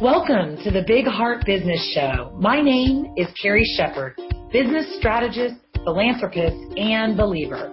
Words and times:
Welcome 0.00 0.62
to 0.62 0.70
the 0.70 0.84
Big 0.86 1.06
Heart 1.06 1.44
Business 1.44 1.92
Show. 1.92 2.32
My 2.38 2.62
name 2.62 3.12
is 3.16 3.26
Carrie 3.42 3.66
Shepard, 3.76 4.14
business 4.52 4.86
strategist, 4.96 5.56
philanthropist, 5.82 6.54
and 6.78 7.16
believer. 7.16 7.66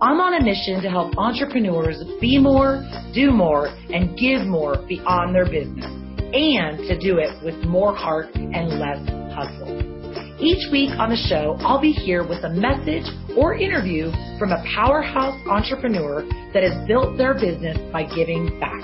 I'm 0.00 0.20
on 0.22 0.40
a 0.40 0.44
mission 0.44 0.80
to 0.82 0.88
help 0.88 1.18
entrepreneurs 1.18 1.98
be 2.20 2.38
more, 2.38 2.78
do 3.12 3.32
more, 3.32 3.74
and 3.90 4.16
give 4.16 4.46
more 4.46 4.86
beyond 4.86 5.34
their 5.34 5.50
business, 5.50 5.90
and 6.30 6.78
to 6.86 6.96
do 6.96 7.18
it 7.18 7.34
with 7.42 7.58
more 7.66 7.92
heart 7.92 8.30
and 8.36 8.78
less 8.78 9.02
hustle. 9.34 9.74
Each 10.38 10.70
week 10.70 10.94
on 10.94 11.10
the 11.10 11.18
show, 11.26 11.58
I'll 11.66 11.82
be 11.82 11.90
here 11.90 12.22
with 12.22 12.44
a 12.44 12.50
message 12.50 13.10
or 13.36 13.58
interview 13.58 14.12
from 14.38 14.52
a 14.52 14.62
powerhouse 14.78 15.42
entrepreneur 15.50 16.22
that 16.54 16.62
has 16.62 16.86
built 16.86 17.18
their 17.18 17.34
business 17.34 17.78
by 17.90 18.04
giving 18.14 18.60
back. 18.60 18.78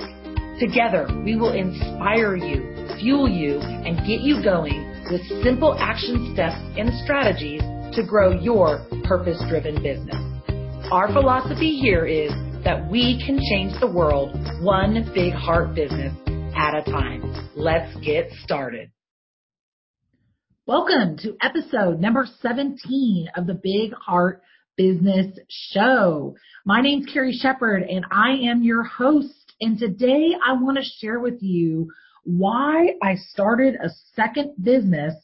Together, 0.59 1.07
we 1.23 1.37
will 1.37 1.53
inspire 1.53 2.35
you 2.35 2.70
fuel 2.99 3.27
you 3.27 3.59
and 3.59 3.97
get 4.07 4.21
you 4.21 4.43
going 4.43 4.87
with 5.11 5.21
simple 5.43 5.75
action 5.79 6.31
steps 6.33 6.55
and 6.77 6.89
strategies 7.03 7.61
to 7.95 8.03
grow 8.07 8.31
your 8.31 8.85
purpose 9.03 9.41
driven 9.49 9.81
business. 9.81 10.15
Our 10.91 11.11
philosophy 11.11 11.77
here 11.77 12.05
is 12.05 12.31
that 12.63 12.89
we 12.89 13.21
can 13.25 13.39
change 13.49 13.79
the 13.79 13.91
world 13.91 14.35
one 14.61 15.09
big 15.13 15.33
heart 15.33 15.73
business 15.73 16.13
at 16.55 16.75
a 16.75 16.83
time. 16.89 17.49
Let's 17.55 17.95
get 18.05 18.29
started. 18.43 18.91
Welcome 20.67 21.17
to 21.17 21.35
episode 21.41 21.99
number 21.99 22.27
17 22.41 23.29
of 23.35 23.47
the 23.47 23.55
Big 23.55 23.93
Heart 23.93 24.41
Business 24.77 25.37
Show. 25.49 26.35
My 26.65 26.81
name's 26.81 27.07
Carrie 27.11 27.37
Shepard 27.37 27.83
and 27.83 28.05
I 28.11 28.49
am 28.49 28.63
your 28.63 28.83
host. 28.83 29.53
And 29.59 29.77
today 29.77 30.35
I 30.45 30.53
want 30.53 30.77
to 30.77 30.83
share 30.99 31.19
with 31.19 31.41
you 31.41 31.91
why 32.23 32.95
I 33.01 33.15
started 33.15 33.75
a 33.75 33.89
second 34.15 34.53
business 34.61 35.15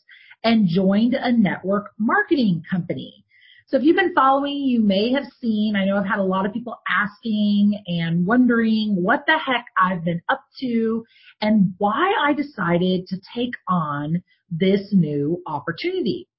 and 0.43 0.67
joined 0.67 1.13
a 1.13 1.31
network 1.31 1.91
marketing 1.97 2.63
company. 2.69 3.23
So 3.67 3.75
if 3.75 3.83
you've 3.83 3.97
been 3.97 4.13
following, 4.13 4.55
you 4.55 4.79
may 4.79 5.11
have 5.11 5.25
seen, 5.41 5.75
I 5.75 5.83
know 5.83 5.97
I've 5.97 6.05
had 6.05 6.19
a 6.19 6.23
lot 6.23 6.45
of 6.45 6.53
people 6.53 6.79
asking 6.87 7.83
and 7.85 8.25
wondering 8.25 8.95
what 8.95 9.25
the 9.27 9.37
heck 9.37 9.65
I've 9.77 10.05
been 10.05 10.21
up 10.29 10.41
to 10.61 11.03
and 11.41 11.73
why 11.77 12.13
I 12.25 12.33
decided 12.33 13.07
to 13.07 13.17
take 13.35 13.53
on 13.67 14.23
this 14.49 14.93
new 14.93 15.43
opportunity. 15.45 16.29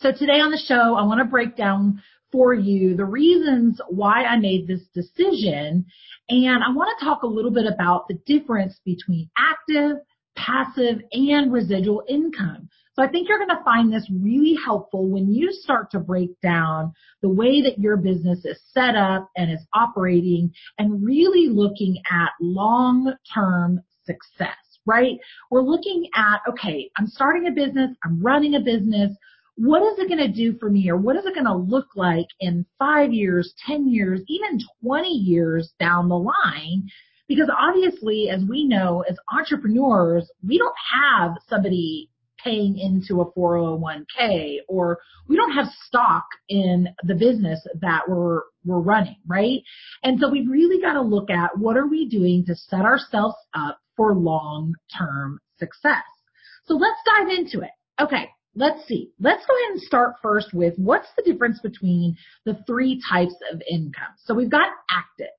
So 0.00 0.10
today 0.10 0.40
on 0.40 0.50
the 0.50 0.58
show, 0.58 0.96
I 0.96 1.04
want 1.04 1.20
to 1.20 1.24
break 1.24 1.56
down 1.56 2.02
for 2.32 2.54
you 2.54 2.96
the 2.96 3.04
reasons 3.04 3.80
why 3.88 4.24
I 4.24 4.36
made 4.36 4.66
this 4.66 4.82
decision. 4.94 5.86
And 6.28 6.62
I 6.62 6.72
want 6.72 6.96
to 6.98 7.04
talk 7.04 7.22
a 7.22 7.26
little 7.26 7.50
bit 7.50 7.66
about 7.66 8.06
the 8.08 8.18
difference 8.26 8.78
between 8.84 9.30
active, 9.36 9.98
passive, 10.36 11.02
and 11.12 11.52
residual 11.52 12.04
income. 12.08 12.68
So 12.94 13.02
I 13.02 13.08
think 13.08 13.28
you're 13.28 13.38
going 13.38 13.56
to 13.56 13.64
find 13.64 13.92
this 13.92 14.06
really 14.12 14.56
helpful 14.64 15.08
when 15.08 15.32
you 15.32 15.52
start 15.52 15.90
to 15.92 16.00
break 16.00 16.38
down 16.40 16.92
the 17.22 17.28
way 17.28 17.62
that 17.62 17.78
your 17.78 17.96
business 17.96 18.44
is 18.44 18.60
set 18.72 18.96
up 18.96 19.30
and 19.36 19.50
is 19.50 19.64
operating 19.74 20.52
and 20.78 21.04
really 21.04 21.48
looking 21.48 21.96
at 22.10 22.30
long-term 22.40 23.80
success, 24.04 24.56
right? 24.86 25.18
We're 25.50 25.62
looking 25.62 26.08
at, 26.16 26.40
okay, 26.48 26.90
I'm 26.96 27.06
starting 27.06 27.46
a 27.46 27.52
business, 27.52 27.90
I'm 28.04 28.20
running 28.20 28.54
a 28.56 28.60
business, 28.60 29.16
what 29.56 29.82
is 29.82 29.98
it 29.98 30.08
going 30.08 30.18
to 30.18 30.32
do 30.32 30.56
for 30.58 30.70
me 30.70 30.90
or 30.90 30.96
what 30.96 31.16
is 31.16 31.24
it 31.26 31.34
going 31.34 31.46
to 31.46 31.54
look 31.54 31.88
like 31.96 32.26
in 32.40 32.64
five 32.78 33.12
years, 33.12 33.52
10 33.66 33.88
years, 33.88 34.20
even 34.28 34.60
20 34.82 35.08
years 35.08 35.72
down 35.78 36.08
the 36.08 36.18
line? 36.18 36.88
Because 37.28 37.50
obviously, 37.56 38.28
as 38.28 38.42
we 38.48 38.64
know, 38.64 39.04
as 39.08 39.16
entrepreneurs, 39.32 40.28
we 40.46 40.58
don't 40.58 40.74
have 40.92 41.36
somebody 41.48 42.10
paying 42.42 42.78
into 42.78 43.20
a 43.20 43.32
401k 43.32 44.58
or 44.68 44.98
we 45.28 45.36
don't 45.36 45.52
have 45.52 45.66
stock 45.86 46.24
in 46.48 46.88
the 47.04 47.14
business 47.14 47.60
that 47.80 48.02
we're 48.08 48.42
we're 48.64 48.80
running, 48.80 49.16
right? 49.26 49.60
And 50.02 50.18
so 50.20 50.28
we've 50.28 50.48
really 50.48 50.80
got 50.80 50.94
to 50.94 51.02
look 51.02 51.30
at 51.30 51.56
what 51.56 51.76
are 51.76 51.86
we 51.86 52.08
doing 52.08 52.44
to 52.46 52.54
set 52.54 52.82
ourselves 52.82 53.36
up 53.54 53.78
for 53.96 54.14
long-term 54.14 55.38
success. 55.58 56.04
So 56.64 56.74
let's 56.74 56.98
dive 57.06 57.28
into 57.28 57.60
it. 57.60 57.70
Okay, 58.00 58.28
let's 58.54 58.86
see. 58.86 59.10
Let's 59.20 59.44
go 59.46 59.54
ahead 59.54 59.72
and 59.72 59.82
start 59.82 60.14
first 60.22 60.52
with 60.52 60.74
what's 60.76 61.08
the 61.16 61.22
difference 61.22 61.60
between 61.60 62.16
the 62.44 62.58
three 62.66 63.00
types 63.10 63.34
of 63.52 63.62
income. 63.70 64.14
So 64.24 64.34
we've 64.34 64.50
got 64.50 64.68
active. 64.90 65.32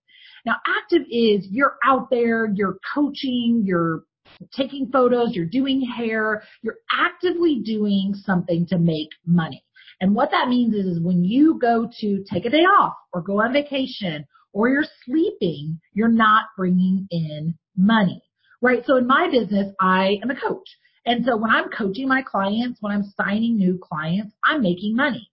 Now 0.45 0.55
active 0.67 1.03
is 1.09 1.47
you're 1.49 1.77
out 1.85 2.09
there, 2.09 2.51
you're 2.53 2.77
coaching, 2.93 3.63
you're 3.65 4.03
taking 4.55 4.89
photos, 4.91 5.33
you're 5.33 5.45
doing 5.45 5.81
hair, 5.81 6.43
you're 6.61 6.77
actively 6.93 7.61
doing 7.63 8.13
something 8.15 8.65
to 8.67 8.77
make 8.77 9.09
money. 9.25 9.63
And 9.99 10.15
what 10.15 10.31
that 10.31 10.47
means 10.47 10.73
is, 10.73 10.85
is 10.85 10.99
when 10.99 11.23
you 11.23 11.59
go 11.59 11.87
to 11.99 12.23
take 12.31 12.45
a 12.45 12.49
day 12.49 12.63
off 12.63 12.95
or 13.13 13.21
go 13.21 13.41
on 13.41 13.53
vacation 13.53 14.25
or 14.51 14.67
you're 14.67 14.85
sleeping, 15.05 15.79
you're 15.93 16.07
not 16.07 16.45
bringing 16.57 17.07
in 17.11 17.55
money, 17.77 18.23
right? 18.61 18.83
So 18.85 18.97
in 18.97 19.05
my 19.05 19.29
business, 19.31 19.73
I 19.79 20.17
am 20.23 20.31
a 20.31 20.35
coach. 20.35 20.67
And 21.05 21.25
so 21.25 21.35
when 21.35 21.49
I'm 21.49 21.69
coaching 21.69 22.07
my 22.07 22.21
clients, 22.21 22.79
when 22.81 22.91
I'm 22.91 23.13
signing 23.17 23.57
new 23.57 23.79
clients, 23.81 24.33
I'm 24.45 24.61
making 24.61 24.95
money. 24.95 25.29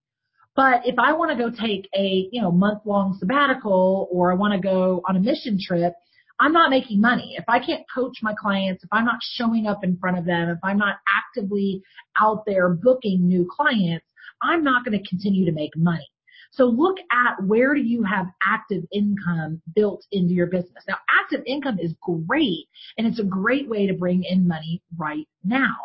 But 0.57 0.87
if 0.87 0.99
I 0.99 1.13
want 1.13 1.31
to 1.31 1.37
go 1.37 1.51
take 1.51 1.89
a, 1.95 2.29
you 2.33 2.43
know, 2.43 2.51
month 2.51 2.83
long 2.85 3.17
sabbatical 3.19 4.09
or 4.11 4.33
I 4.33 4.35
want 4.35 4.55
to 4.55 4.61
go 4.61 5.03
on 5.09 5.17
a 5.17 5.21
mission 5.21 5.59
trip, 5.61 5.93
I'm 6.41 6.53
not 6.53 6.71
making 6.71 7.01
money. 7.01 7.35
If 7.37 7.45
I 7.49 7.59
can't 7.59 7.85
coach 7.93 8.19
my 8.23 8.35
clients, 8.35 8.83
if 8.83 8.89
I'm 8.93 9.05
not 9.05 9.19
showing 9.23 9.67
up 9.67 9.85
in 9.85 9.97
front 9.99 10.19
of 10.19 10.25
them, 10.25 10.49
if 10.49 10.59
I'm 10.63 10.79
not 10.79 10.97
actively 11.17 11.83
out 12.21 12.45
there 12.47 12.69
booking 12.71 13.27
new 13.27 13.49
clients, 13.51 14.07
I'm 14.43 14.65
not 14.65 14.85
going 14.85 14.99
to 14.99 15.09
continue 15.09 15.45
to 15.47 15.53
make 15.53 15.77
money. 15.77 16.09
So 16.51 16.65
look 16.65 16.97
at 17.13 17.45
where 17.45 17.75
do 17.75 17.81
you 17.81 18.03
have 18.03 18.27
active 18.43 18.85
income 18.93 19.63
built 19.75 20.05
into 20.13 20.35
your 20.35 20.47
business. 20.47 20.85
Now, 20.89 20.97
active 21.23 21.43
income 21.47 21.79
is 21.79 21.95
great 22.01 22.67
and 22.97 23.07
it's 23.07 23.21
a 23.21 23.25
great 23.25 23.69
way 23.69 23.87
to 23.87 23.95
bring 23.95 24.25
in 24.25 24.49
money 24.49 24.83
right 24.97 25.29
now. 25.45 25.77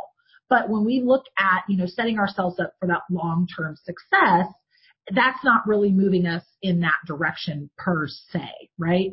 But 0.50 0.69
when 0.69 0.85
we 0.85 1.01
look 1.01 1.25
at, 1.38 1.63
you 1.68 1.78
know, 1.78 1.88
setting 1.88 2.19
ourselves 2.19 2.59
up 2.59 2.74
for 2.79 2.88
that 2.88 3.01
long-term 3.09 3.75
success, 3.84 4.47
that's 5.12 5.44
not 5.44 5.68
really 5.68 5.91
moving 5.91 6.25
us 6.25 6.44
in 6.62 6.80
that 6.81 6.94
direction 7.06 7.69
per 7.78 8.07
se, 8.07 8.69
right? 8.78 9.12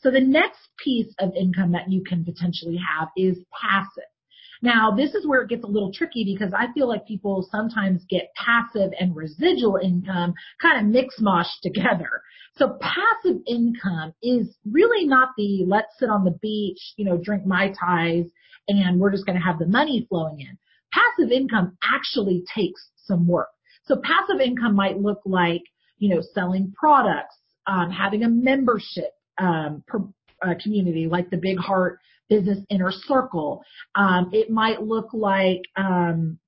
So 0.00 0.10
the 0.10 0.20
next 0.20 0.58
piece 0.82 1.12
of 1.18 1.34
income 1.34 1.72
that 1.72 1.90
you 1.90 2.02
can 2.02 2.24
potentially 2.24 2.78
have 2.78 3.08
is 3.16 3.38
passive. 3.52 4.09
Now, 4.62 4.90
this 4.94 5.14
is 5.14 5.26
where 5.26 5.42
it 5.42 5.48
gets 5.48 5.64
a 5.64 5.68
little 5.68 5.92
tricky 5.92 6.24
because 6.24 6.52
I 6.52 6.72
feel 6.72 6.88
like 6.88 7.06
people 7.06 7.48
sometimes 7.50 8.04
get 8.08 8.32
passive 8.36 8.90
and 8.98 9.16
residual 9.16 9.78
income 9.82 10.34
kind 10.60 10.84
of 10.84 10.92
mix 10.92 11.16
mosh 11.18 11.48
together. 11.62 12.22
So 12.56 12.78
passive 12.80 13.40
income 13.46 14.12
is 14.22 14.56
really 14.70 15.06
not 15.06 15.30
the 15.36 15.64
let's 15.66 15.98
sit 15.98 16.10
on 16.10 16.24
the 16.24 16.38
beach, 16.42 16.80
you 16.96 17.04
know, 17.04 17.16
drink 17.16 17.46
Mai 17.46 17.68
Tais 17.68 18.28
and 18.68 19.00
we're 19.00 19.12
just 19.12 19.24
going 19.24 19.38
to 19.38 19.44
have 19.44 19.58
the 19.58 19.66
money 19.66 20.06
flowing 20.08 20.40
in. 20.40 20.58
Passive 20.92 21.32
income 21.32 21.76
actually 21.82 22.44
takes 22.54 22.90
some 22.96 23.26
work. 23.26 23.48
So 23.84 23.96
passive 24.02 24.40
income 24.40 24.74
might 24.74 25.00
look 25.00 25.20
like, 25.24 25.62
you 25.98 26.14
know, 26.14 26.22
selling 26.34 26.72
products, 26.76 27.36
um, 27.66 27.90
having 27.90 28.24
a 28.24 28.28
membership 28.28 29.12
um, 29.38 29.82
per, 29.86 30.00
uh, 30.42 30.54
community 30.62 31.06
like 31.06 31.30
the 31.30 31.36
Big 31.36 31.58
Heart 31.58 31.98
business 32.28 32.58
inner 32.70 32.92
circle. 32.92 33.62
Um, 33.94 34.30
it 34.32 34.50
might 34.50 34.82
look 34.82 35.12
like, 35.12 35.62
um, 35.76 36.38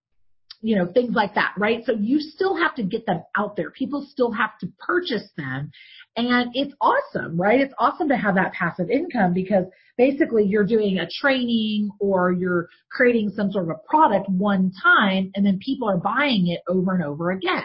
you 0.63 0.77
know, 0.77 0.87
things 0.87 1.15
like 1.15 1.35
that, 1.35 1.55
right? 1.59 1.83
So 1.85 1.93
you 1.93 2.21
still 2.21 2.57
have 2.57 2.77
to 2.77 2.85
get 2.85 3.05
them 3.05 3.23
out 3.37 3.57
there. 3.57 3.73
People 3.73 4.07
still 4.09 4.31
have 4.31 4.57
to 4.61 4.69
purchase 4.79 5.29
them. 5.37 5.73
And 6.17 6.53
it's 6.55 6.73
awesome, 6.81 7.39
right? 7.39 7.61
It's 7.61 7.75
awesome 7.79 8.09
to 8.11 8.17
have 8.17 8.37
that 8.37 8.53
passive 8.53 8.89
income 8.89 9.35
because 9.35 9.65
basically 9.99 10.45
you're 10.45 10.65
doing 10.65 10.99
a 10.99 11.09
training 11.21 11.91
or 11.99 12.31
you're 12.31 12.69
creating 12.93 13.33
some 13.35 13.51
sort 13.51 13.65
of 13.65 13.71
a 13.71 13.89
product 13.89 14.29
one 14.29 14.71
time 14.81 15.33
and 15.35 15.45
then 15.45 15.59
people 15.59 15.91
are 15.91 15.99
buying 15.99 16.47
it 16.47 16.61
over 16.69 16.95
and 16.95 17.03
over 17.03 17.33
again. 17.33 17.65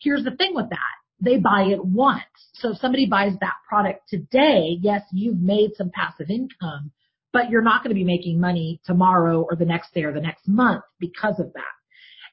Here's 0.00 0.24
the 0.24 0.34
thing 0.34 0.54
with 0.54 0.70
that. 0.70 1.03
They 1.24 1.38
buy 1.38 1.64
it 1.70 1.84
once. 1.84 2.22
So 2.54 2.70
if 2.70 2.78
somebody 2.78 3.06
buys 3.06 3.32
that 3.40 3.54
product 3.68 4.08
today, 4.08 4.78
yes, 4.80 5.02
you've 5.12 5.40
made 5.40 5.70
some 5.76 5.90
passive 5.90 6.30
income, 6.30 6.92
but 7.32 7.50
you're 7.50 7.62
not 7.62 7.82
going 7.82 7.90
to 7.90 7.98
be 7.98 8.04
making 8.04 8.40
money 8.40 8.80
tomorrow 8.84 9.42
or 9.42 9.56
the 9.56 9.64
next 9.64 9.92
day 9.94 10.04
or 10.04 10.12
the 10.12 10.20
next 10.20 10.46
month 10.46 10.84
because 11.00 11.38
of 11.40 11.52
that. 11.54 11.62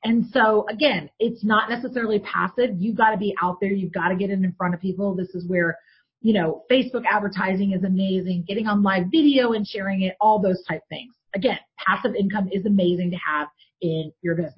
And 0.03 0.25
so 0.31 0.65
again, 0.69 1.09
it's 1.19 1.43
not 1.43 1.69
necessarily 1.69 2.19
passive. 2.19 2.71
You've 2.77 2.97
got 2.97 3.11
to 3.11 3.17
be 3.17 3.35
out 3.41 3.57
there. 3.61 3.71
You've 3.71 3.93
got 3.93 4.09
to 4.09 4.15
get 4.15 4.29
in 4.29 4.43
in 4.43 4.53
front 4.53 4.73
of 4.73 4.81
people. 4.81 5.15
This 5.15 5.29
is 5.35 5.47
where, 5.47 5.77
you 6.21 6.33
know, 6.33 6.63
Facebook 6.71 7.03
advertising 7.09 7.73
is 7.73 7.83
amazing, 7.83 8.45
getting 8.47 8.67
on 8.67 8.83
live 8.83 9.05
video 9.11 9.53
and 9.53 9.67
sharing 9.67 10.01
it, 10.01 10.15
all 10.19 10.41
those 10.41 10.63
type 10.67 10.81
things. 10.89 11.13
Again, 11.35 11.57
passive 11.85 12.15
income 12.15 12.49
is 12.51 12.65
amazing 12.65 13.11
to 13.11 13.17
have 13.17 13.47
in 13.81 14.11
your 14.21 14.35
business. 14.35 14.55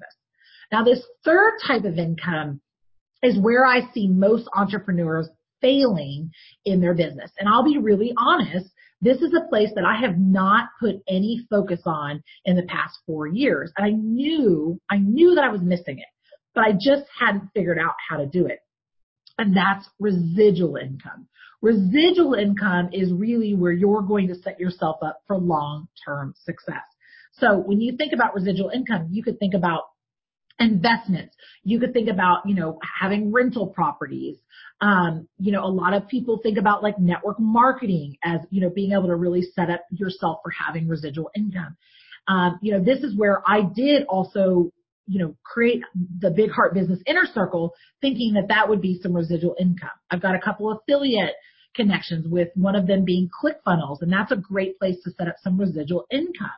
Now 0.72 0.82
this 0.82 1.02
third 1.24 1.54
type 1.66 1.84
of 1.84 1.98
income 1.98 2.60
is 3.24 3.38
where 3.38 3.66
I 3.66 3.90
see 3.92 4.06
most 4.06 4.48
entrepreneurs 4.54 5.28
failing 5.60 6.30
in 6.64 6.80
their 6.80 6.94
business. 6.94 7.30
And 7.38 7.48
I'll 7.48 7.64
be 7.64 7.78
really 7.78 8.12
honest, 8.16 8.70
This 9.04 9.18
is 9.18 9.34
a 9.34 9.46
place 9.50 9.68
that 9.74 9.84
I 9.84 10.00
have 10.00 10.18
not 10.18 10.68
put 10.80 10.96
any 11.06 11.46
focus 11.50 11.80
on 11.84 12.22
in 12.46 12.56
the 12.56 12.62
past 12.62 12.98
four 13.04 13.26
years. 13.26 13.70
And 13.76 13.86
I 13.86 13.90
knew, 13.90 14.80
I 14.90 14.96
knew 14.96 15.34
that 15.34 15.44
I 15.44 15.50
was 15.50 15.60
missing 15.60 15.98
it, 15.98 16.06
but 16.54 16.64
I 16.64 16.72
just 16.72 17.04
hadn't 17.20 17.50
figured 17.54 17.78
out 17.78 17.92
how 18.08 18.16
to 18.16 18.24
do 18.24 18.46
it. 18.46 18.60
And 19.36 19.54
that's 19.54 19.86
residual 20.00 20.76
income. 20.76 21.28
Residual 21.60 22.32
income 22.32 22.88
is 22.92 23.12
really 23.12 23.54
where 23.54 23.72
you're 23.72 24.00
going 24.00 24.28
to 24.28 24.36
set 24.36 24.58
yourself 24.58 24.96
up 25.02 25.20
for 25.26 25.36
long-term 25.36 26.32
success. 26.42 26.84
So 27.34 27.58
when 27.58 27.82
you 27.82 27.96
think 27.98 28.14
about 28.14 28.34
residual 28.34 28.70
income, 28.70 29.08
you 29.10 29.22
could 29.22 29.38
think 29.38 29.52
about 29.52 29.82
investments. 30.58 31.36
You 31.64 31.80
could 31.80 31.92
think 31.92 32.08
about, 32.08 32.46
you 32.46 32.54
know, 32.54 32.78
having 33.00 33.32
rental 33.32 33.66
properties. 33.66 34.36
Um, 34.80 35.28
you 35.38 35.52
know, 35.52 35.64
a 35.64 35.68
lot 35.68 35.94
of 35.94 36.08
people 36.08 36.40
think 36.42 36.58
about 36.58 36.82
like 36.82 36.98
network 36.98 37.38
marketing 37.40 38.16
as, 38.24 38.40
you 38.50 38.60
know, 38.60 38.70
being 38.70 38.92
able 38.92 39.06
to 39.06 39.16
really 39.16 39.42
set 39.42 39.70
up 39.70 39.84
yourself 39.90 40.40
for 40.42 40.50
having 40.50 40.88
residual 40.88 41.30
income. 41.34 41.76
Um, 42.28 42.58
you 42.62 42.72
know, 42.72 42.82
this 42.82 43.02
is 43.02 43.16
where 43.16 43.42
I 43.46 43.62
did 43.62 44.04
also, 44.04 44.70
you 45.06 45.18
know, 45.18 45.36
create 45.44 45.82
the 46.20 46.30
Big 46.30 46.50
Heart 46.50 46.74
Business 46.74 47.00
Inner 47.06 47.26
Circle 47.32 47.72
thinking 48.00 48.34
that 48.34 48.48
that 48.48 48.68
would 48.68 48.80
be 48.80 49.00
some 49.02 49.14
residual 49.14 49.54
income. 49.60 49.90
I've 50.10 50.22
got 50.22 50.34
a 50.34 50.40
couple 50.40 50.70
affiliate 50.72 51.34
connections 51.74 52.26
with 52.28 52.48
one 52.54 52.76
of 52.76 52.86
them 52.86 53.04
being 53.04 53.28
ClickFunnels 53.28 54.00
and 54.00 54.12
that's 54.12 54.30
a 54.30 54.36
great 54.36 54.78
place 54.78 54.96
to 55.02 55.10
set 55.10 55.26
up 55.26 55.34
some 55.42 55.58
residual 55.58 56.06
income 56.10 56.50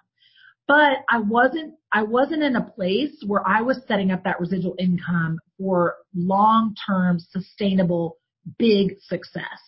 but 0.67 0.99
I 1.11 1.19
wasn't, 1.21 1.75
I 1.93 2.03
wasn't 2.03 2.43
in 2.43 2.57
a 2.57 2.63
place 2.63 3.23
where 3.27 3.47
I 3.47 3.63
was 3.63 3.81
setting 3.87 4.11
up 4.11 4.25
that 4.25 4.41
residual 4.41 4.75
income 4.79 5.39
for 5.59 5.97
long-term 6.15 7.21
sustainable 7.21 8.19
big 8.59 8.97
success. 9.01 9.59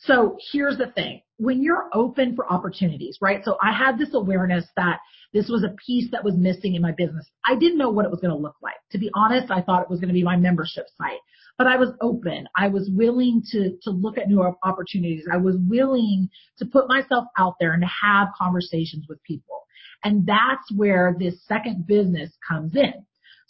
So 0.00 0.36
here's 0.52 0.78
the 0.78 0.86
thing. 0.92 1.22
When 1.38 1.62
you're 1.62 1.88
open 1.92 2.36
for 2.36 2.50
opportunities, 2.52 3.18
right? 3.20 3.44
So 3.44 3.58
I 3.60 3.72
had 3.72 3.98
this 3.98 4.14
awareness 4.14 4.64
that 4.76 5.00
this 5.32 5.48
was 5.48 5.64
a 5.64 5.74
piece 5.84 6.10
that 6.12 6.24
was 6.24 6.34
missing 6.36 6.74
in 6.74 6.82
my 6.82 6.92
business. 6.92 7.26
I 7.44 7.56
didn't 7.56 7.78
know 7.78 7.90
what 7.90 8.04
it 8.04 8.10
was 8.10 8.20
going 8.20 8.34
to 8.34 8.40
look 8.40 8.56
like. 8.62 8.76
To 8.92 8.98
be 8.98 9.10
honest, 9.14 9.50
I 9.50 9.60
thought 9.60 9.82
it 9.82 9.90
was 9.90 10.00
going 10.00 10.08
to 10.08 10.14
be 10.14 10.22
my 10.22 10.36
membership 10.36 10.86
site, 10.96 11.18
but 11.58 11.66
I 11.66 11.76
was 11.76 11.90
open. 12.00 12.46
I 12.56 12.68
was 12.68 12.88
willing 12.92 13.42
to, 13.50 13.76
to 13.82 13.90
look 13.90 14.18
at 14.18 14.28
new 14.28 14.40
opportunities. 14.62 15.26
I 15.30 15.36
was 15.36 15.56
willing 15.68 16.30
to 16.58 16.66
put 16.66 16.88
myself 16.88 17.26
out 17.36 17.56
there 17.60 17.72
and 17.72 17.82
to 17.82 17.88
have 18.02 18.28
conversations 18.38 19.06
with 19.08 19.22
people. 19.24 19.57
And 20.04 20.26
that's 20.26 20.72
where 20.74 21.16
this 21.18 21.44
second 21.46 21.86
business 21.86 22.30
comes 22.48 22.76
in. 22.76 22.92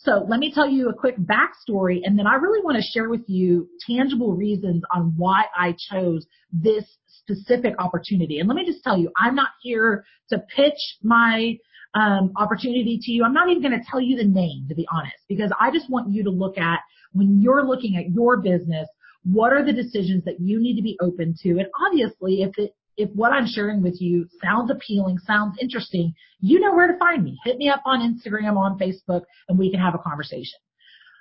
So 0.01 0.25
let 0.29 0.39
me 0.39 0.53
tell 0.53 0.69
you 0.69 0.89
a 0.89 0.95
quick 0.95 1.17
backstory 1.19 2.01
and 2.05 2.17
then 2.17 2.27
I 2.27 2.35
really 2.35 2.63
want 2.63 2.77
to 2.77 2.83
share 2.83 3.09
with 3.09 3.25
you 3.27 3.69
tangible 3.85 4.33
reasons 4.35 4.85
on 4.95 5.13
why 5.17 5.45
I 5.57 5.75
chose 5.91 6.25
this 6.53 6.85
specific 7.07 7.75
opportunity. 7.81 8.39
And 8.39 8.49
let 8.49 8.55
me 8.55 8.65
just 8.65 8.85
tell 8.85 8.97
you, 8.97 9.11
I'm 9.17 9.35
not 9.35 9.51
here 9.61 10.05
to 10.31 10.39
pitch 10.55 10.79
my 11.03 11.57
um, 11.95 12.33
opportunity 12.37 12.99
to 13.03 13.11
you. 13.11 13.25
I'm 13.25 13.35
not 13.35 13.49
even 13.49 13.63
going 13.63 13.79
to 13.79 13.85
tell 13.91 14.01
you 14.01 14.17
the 14.17 14.25
name, 14.25 14.67
to 14.69 14.75
be 14.75 14.87
honest, 14.93 15.17
because 15.29 15.51
I 15.61 15.73
just 15.73 15.91
want 15.91 16.13
you 16.13 16.23
to 16.25 16.31
look 16.31 16.59
at 16.59 16.79
when 17.13 17.43
you're 17.43 17.67
looking 17.67 17.97
at 17.97 18.11
your 18.11 18.37
business, 18.37 18.89
what 19.25 19.53
are 19.53 19.65
the 19.65 19.73
decisions 19.73 20.25
that 20.25 20.41
you 20.41 20.61
need 20.61 20.77
to 20.77 20.83
be 20.83 20.97
open 21.01 21.35
to? 21.43 21.51
And 21.51 21.67
obviously, 21.85 22.43
if 22.43 22.57
it 22.57 22.73
if 22.99 23.09
what 23.15 23.33
I'm 23.33 23.47
sharing 23.47 23.81
with 23.81 24.01
you 24.01 24.27
sounds 24.43 24.71
appealing, 24.71 25.19
sounds 25.19 25.57
interesting, 25.61 26.15
you 26.41 26.61
know 26.61 26.75
where 26.75 26.89
to 26.89 26.99
find 26.99 27.25
me. 27.25 27.39
Hit 27.45 27.57
me 27.57 27.69
up 27.69 27.83
on 27.87 28.01
Instagram, 28.01 28.57
on 28.57 28.79
Facebook, 28.79 29.23
and 29.49 29.59
we 29.59 29.71
can 29.71 29.81
have 29.81 29.95
a 29.95 29.99
conversation. 29.99 30.59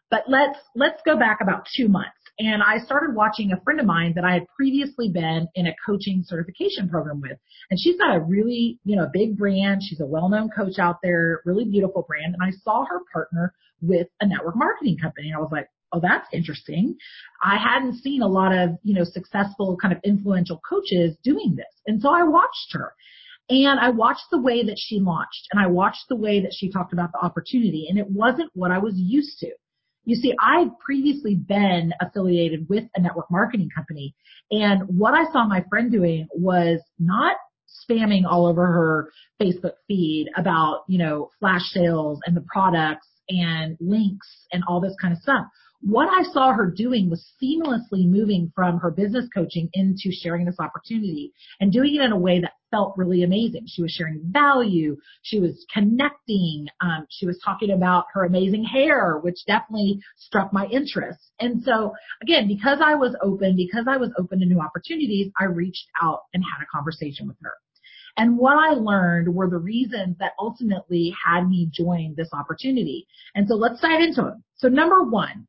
But 0.09 0.24
let's, 0.27 0.57
let's 0.75 1.01
go 1.06 1.18
back 1.18 1.39
about 1.41 1.68
two 1.75 1.88
months. 1.88 2.12
And 2.39 2.62
I 2.63 2.77
started 2.79 3.15
watching 3.15 3.51
a 3.51 3.62
friend 3.62 3.79
of 3.79 3.85
mine 3.85 4.13
that 4.15 4.24
I 4.24 4.33
had 4.33 4.45
previously 4.56 5.09
been 5.09 5.47
in 5.56 5.68
a 5.68 5.75
coaching 5.85 6.24
certification 6.25 6.88
program 6.88 7.19
with. 7.21 7.38
And 7.69 7.80
she's 7.80 7.97
got 7.97 8.15
a 8.15 8.19
really, 8.19 8.80
you 8.83 8.95
know, 8.95 9.07
big 9.12 9.38
brand. 9.38 9.81
She's 9.83 10.01
a 10.01 10.06
well-known 10.06 10.50
coach 10.56 10.80
out 10.80 10.97
there, 11.01 11.41
really 11.45 11.65
beautiful 11.65 12.06
brand. 12.07 12.35
And 12.35 12.44
I 12.44 12.56
saw 12.63 12.85
her 12.85 13.00
partner 13.12 13.53
with 13.81 14.07
a 14.21 14.27
network 14.27 14.56
marketing 14.56 14.97
company. 15.01 15.27
And 15.27 15.38
I 15.38 15.39
was 15.39 15.50
like, 15.51 15.68
oh, 15.94 16.00
that's 16.01 16.28
interesting. 16.34 16.95
I 17.44 17.57
hadn't 17.57 18.01
seen 18.01 18.22
a 18.22 18.28
lot 18.28 18.51
of, 18.56 18.72
you 18.84 18.95
know, 18.95 19.04
successful 19.04 19.78
kind 19.81 19.94
of 19.94 20.00
influential 20.04 20.60
coaches 20.68 21.16
doing 21.24 21.56
this. 21.56 21.66
And 21.86 22.01
so 22.01 22.10
I 22.10 22.24
watched 22.24 22.74
her. 22.74 22.94
And 23.50 23.80
I 23.80 23.89
watched 23.89 24.25
the 24.30 24.42
way 24.42 24.66
that 24.66 24.78
she 24.78 25.00
launched 25.00 25.48
and 25.51 25.62
I 25.62 25.68
watched 25.68 26.10
the 26.10 26.18
way 26.18 26.42
that 26.42 26.54
she 26.54 26.69
talked 26.69 26.92
about 26.92 27.12
the 27.13 27.25
opportunity 27.25 27.88
and 27.89 27.98
it 27.98 28.10
wasn't 28.10 28.51
what 28.54 28.72
I 28.72 28.78
was 28.78 28.95
used 28.98 29.39
to. 29.39 29.51
You 30.04 30.16
see, 30.16 30.34
I'd 30.38 30.78
previously 30.86 31.36
been 31.36 31.94
affiliated 32.01 32.68
with 32.68 32.83
a 32.95 33.01
network 33.01 33.31
marketing 33.31 33.69
company 33.74 34.16
and 34.51 34.83
what 34.98 35.13
I 35.13 35.31
saw 35.31 35.48
my 35.48 35.63
friend 35.69 35.90
doing 35.90 36.28
was 36.33 36.81
not 37.00 37.38
spamming 37.90 38.24
all 38.30 38.48
over 38.48 38.66
her 38.66 39.12
Facebook 39.42 39.74
feed 39.88 40.28
about, 40.36 40.83
you 40.90 40.98
know, 40.98 41.30
flash 41.40 41.63
sales 41.72 42.19
and 42.25 42.36
the 42.36 42.45
products 42.51 43.07
and 43.30 43.78
links 43.80 44.28
and 44.51 44.63
all 44.68 44.81
this 44.81 44.95
kind 45.01 45.13
of 45.13 45.19
stuff 45.19 45.45
what 45.81 46.07
I 46.09 46.24
saw 46.31 46.53
her 46.53 46.65
doing 46.65 47.09
was 47.09 47.31
seamlessly 47.41 48.09
moving 48.09 48.51
from 48.56 48.79
her 48.79 48.89
business 48.89 49.27
coaching 49.33 49.69
into 49.74 50.12
sharing 50.12 50.45
this 50.45 50.59
opportunity 50.59 51.31
and 51.59 51.71
doing 51.71 51.95
it 51.95 52.01
in 52.01 52.12
a 52.12 52.18
way 52.18 52.41
that 52.41 52.53
felt 52.71 52.97
really 52.97 53.24
amazing. 53.24 53.65
She 53.68 53.83
was 53.83 53.91
sharing 53.91 54.21
value. 54.25 54.97
She 55.21 55.39
was 55.39 55.65
connecting. 55.71 56.68
Um, 56.81 57.06
she 57.09 57.25
was 57.25 57.39
talking 57.45 57.71
about 57.71 58.06
her 58.13 58.25
amazing 58.25 58.63
hair, 58.63 59.19
which 59.19 59.45
definitely 59.45 60.00
struck 60.18 60.51
my 60.51 60.65
interest. 60.65 61.31
And 61.39 61.63
so 61.63 61.94
again, 62.21 62.47
because 62.47 62.80
I 62.83 62.95
was 62.95 63.15
open, 63.21 63.56
because 63.56 63.85
I 63.88 63.97
was 63.97 64.09
open 64.18 64.39
to 64.39 64.45
new 64.45 64.59
opportunities, 64.59 65.31
I 65.39 65.45
reached 65.45 65.88
out 66.01 66.23
and 66.33 66.44
had 66.44 66.63
a 66.63 66.75
conversation 66.75 67.27
with 67.27 67.38
her. 67.44 67.53
And 68.18 68.35
what 68.35 68.57
I 68.57 68.71
learned 68.71 69.33
were 69.33 69.47
the 69.47 69.59
reasons 69.59 70.18
that 70.18 70.31
ultimately 70.39 71.15
had 71.23 71.47
me 71.47 71.69
join 71.71 72.15
this 72.18 72.30
opportunity. 72.33 73.07
And 73.35 73.47
so 73.47 73.53
let's 73.53 73.80
dive 73.80 74.01
into 74.01 74.23
them. 74.23 74.44
So 74.56 74.69
number 74.69 75.03
one, 75.03 75.47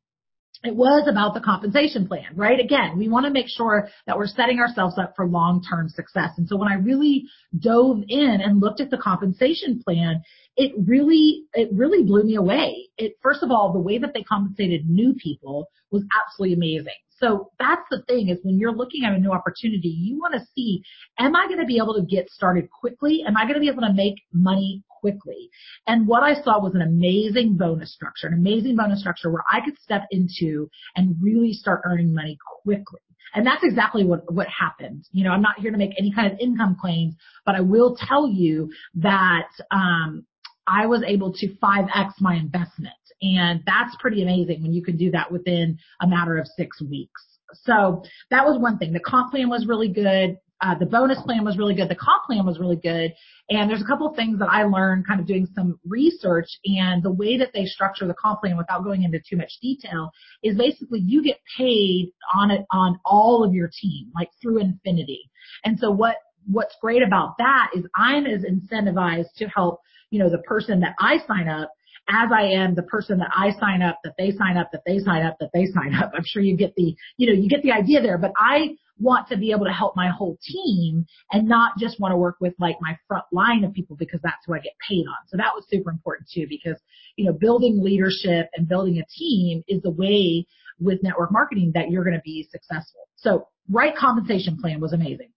it 0.63 0.75
was 0.75 1.07
about 1.07 1.33
the 1.33 1.39
compensation 1.39 2.07
plan, 2.07 2.35
right? 2.35 2.59
Again, 2.59 2.97
we 2.97 3.07
want 3.07 3.25
to 3.25 3.31
make 3.31 3.47
sure 3.47 3.87
that 4.05 4.17
we're 4.17 4.27
setting 4.27 4.59
ourselves 4.59 4.97
up 4.97 5.13
for 5.15 5.25
long-term 5.25 5.89
success. 5.89 6.31
And 6.37 6.47
so 6.47 6.57
when 6.57 6.67
I 6.67 6.75
really 6.75 7.25
dove 7.57 8.03
in 8.07 8.39
and 8.43 8.59
looked 8.59 8.81
at 8.81 8.89
the 8.89 8.97
compensation 8.97 9.81
plan, 9.81 10.21
it 10.57 10.73
really, 10.85 11.45
it 11.53 11.69
really 11.71 12.03
blew 12.03 12.23
me 12.23 12.35
away. 12.35 12.89
It, 12.97 13.13
first 13.21 13.41
of 13.41 13.51
all, 13.51 13.71
the 13.71 13.79
way 13.79 13.99
that 13.99 14.13
they 14.13 14.23
compensated 14.23 14.89
new 14.89 15.13
people 15.13 15.69
was 15.91 16.03
absolutely 16.13 16.55
amazing. 16.55 16.99
So 17.19 17.51
that's 17.59 17.83
the 17.91 18.01
thing 18.07 18.29
is 18.29 18.39
when 18.43 18.57
you're 18.57 18.75
looking 18.75 19.03
at 19.03 19.13
a 19.13 19.19
new 19.19 19.31
opportunity, 19.31 19.89
you 19.89 20.19
want 20.19 20.33
to 20.33 20.45
see, 20.55 20.81
am 21.17 21.35
I 21.35 21.47
going 21.47 21.59
to 21.59 21.65
be 21.65 21.77
able 21.77 21.95
to 21.95 22.01
get 22.03 22.29
started 22.29 22.69
quickly? 22.71 23.23
Am 23.27 23.35
I 23.35 23.43
going 23.43 23.55
to 23.55 23.59
be 23.59 23.69
able 23.69 23.81
to 23.81 23.93
make 23.93 24.15
money 24.33 24.83
quickly? 25.01 25.49
And 25.87 26.07
what 26.07 26.23
I 26.23 26.41
saw 26.41 26.61
was 26.61 26.75
an 26.75 26.81
amazing 26.81 27.57
bonus 27.57 27.93
structure, 27.93 28.27
an 28.27 28.33
amazing 28.33 28.75
bonus 28.75 29.01
structure 29.01 29.29
where 29.29 29.43
I 29.51 29.59
could 29.63 29.77
step 29.79 30.03
into 30.11 30.69
and 30.95 31.15
really 31.21 31.53
start 31.53 31.81
earning 31.85 32.13
money 32.13 32.37
quickly. 32.63 33.01
And 33.35 33.45
that's 33.45 33.63
exactly 33.63 34.05
what, 34.05 34.31
what 34.33 34.47
happened. 34.47 35.05
You 35.11 35.23
know, 35.23 35.31
I'm 35.31 35.41
not 35.41 35.59
here 35.59 35.71
to 35.71 35.77
make 35.77 35.93
any 35.99 36.11
kind 36.11 36.31
of 36.31 36.39
income 36.39 36.77
claims, 36.79 37.15
but 37.45 37.55
I 37.55 37.61
will 37.61 37.95
tell 37.95 38.27
you 38.27 38.71
that, 38.95 39.49
um, 39.71 40.25
I 40.69 40.85
was 40.85 41.03
able 41.05 41.33
to 41.33 41.47
5x 41.61 42.13
my 42.19 42.35
investment. 42.35 42.93
And 43.21 43.61
that's 43.65 43.95
pretty 43.99 44.21
amazing 44.21 44.61
when 44.61 44.73
you 44.73 44.83
can 44.83 44.97
do 44.97 45.11
that 45.11 45.31
within 45.31 45.77
a 46.01 46.07
matter 46.07 46.37
of 46.37 46.47
six 46.47 46.81
weeks. 46.81 47.21
So 47.53 48.03
that 48.29 48.45
was 48.45 48.59
one 48.61 48.77
thing. 48.77 48.93
The 48.93 48.99
comp 48.99 49.31
plan 49.31 49.49
was 49.49 49.65
really 49.67 49.89
good. 49.89 50.37
Uh, 50.61 50.77
the 50.77 50.85
bonus 50.85 51.21
plan 51.21 51.45
was 51.45 51.57
really 51.57 51.73
good. 51.73 51.89
The 51.89 51.95
comp 51.95 52.25
plan 52.25 52.45
was 52.45 52.59
really 52.59 52.75
good. 52.75 53.13
And 53.49 53.69
there's 53.69 53.81
a 53.81 53.85
couple 53.85 54.07
of 54.07 54.15
things 54.15 54.39
that 54.39 54.49
I 54.49 54.63
learned 54.63 55.07
kind 55.07 55.19
of 55.19 55.25
doing 55.25 55.47
some 55.55 55.79
research 55.85 56.47
and 56.65 57.01
the 57.01 57.11
way 57.11 57.37
that 57.37 57.51
they 57.53 57.65
structure 57.65 58.05
the 58.05 58.13
comp 58.13 58.41
plan 58.41 58.57
without 58.57 58.83
going 58.83 59.03
into 59.03 59.19
too 59.27 59.37
much 59.37 59.53
detail 59.61 60.11
is 60.43 60.57
basically 60.57 60.99
you 60.99 61.23
get 61.23 61.37
paid 61.57 62.11
on 62.35 62.51
it, 62.51 62.65
on 62.71 62.99
all 63.05 63.43
of 63.43 63.53
your 63.53 63.69
team, 63.81 64.11
like 64.13 64.29
through 64.41 64.59
infinity. 64.59 65.31
And 65.63 65.79
so 65.79 65.91
what, 65.91 66.17
what's 66.45 66.75
great 66.81 67.03
about 67.03 67.37
that 67.37 67.69
is 67.73 67.85
I'm 67.95 68.25
as 68.25 68.43
incentivized 68.43 69.33
to 69.37 69.47
help, 69.47 69.79
you 70.09 70.19
know, 70.19 70.29
the 70.29 70.39
person 70.39 70.79
that 70.81 70.95
I 70.99 71.19
sign 71.27 71.47
up 71.47 71.71
as 72.09 72.29
I 72.35 72.43
am 72.43 72.75
the 72.75 72.83
person 72.83 73.19
that 73.19 73.31
I 73.35 73.51
sign 73.59 73.81
up, 73.81 73.99
that 74.03 74.15
they 74.17 74.31
sign 74.31 74.57
up, 74.57 74.69
that 74.71 74.81
they 74.85 74.99
sign 74.99 75.23
up, 75.23 75.37
that 75.39 75.51
they 75.53 75.65
sign 75.67 75.93
up. 75.93 76.11
I'm 76.15 76.23
sure 76.25 76.41
you 76.41 76.57
get 76.57 76.73
the, 76.75 76.95
you 77.17 77.27
know, 77.27 77.33
you 77.33 77.47
get 77.47 77.61
the 77.61 77.71
idea 77.71 78.01
there, 78.01 78.17
but 78.17 78.31
I 78.37 78.75
want 78.99 79.27
to 79.29 79.37
be 79.37 79.51
able 79.51 79.65
to 79.65 79.71
help 79.71 79.95
my 79.95 80.09
whole 80.09 80.37
team 80.41 81.05
and 81.31 81.47
not 81.47 81.77
just 81.77 81.99
want 81.99 82.11
to 82.11 82.17
work 82.17 82.35
with 82.41 82.53
like 82.59 82.77
my 82.81 82.97
front 83.07 83.25
line 83.31 83.63
of 83.63 83.73
people 83.73 83.95
because 83.95 84.19
that's 84.23 84.45
who 84.45 84.53
I 84.53 84.59
get 84.59 84.73
paid 84.87 85.05
on. 85.05 85.27
So 85.27 85.37
that 85.37 85.51
was 85.55 85.65
super 85.69 85.89
important 85.89 86.27
too 86.33 86.47
because, 86.49 86.77
you 87.15 87.25
know, 87.25 87.33
building 87.33 87.81
leadership 87.81 88.49
and 88.55 88.67
building 88.67 88.97
a 88.97 89.05
team 89.17 89.63
is 89.67 89.81
the 89.81 89.91
way 89.91 90.45
with 90.79 91.03
network 91.03 91.31
marketing 91.31 91.71
that 91.75 91.91
you're 91.91 92.03
going 92.03 92.15
to 92.15 92.21
be 92.25 92.47
successful. 92.51 93.07
So 93.15 93.47
right 93.69 93.95
compensation 93.95 94.57
plan 94.57 94.79
was 94.79 94.93
amazing. 94.93 95.29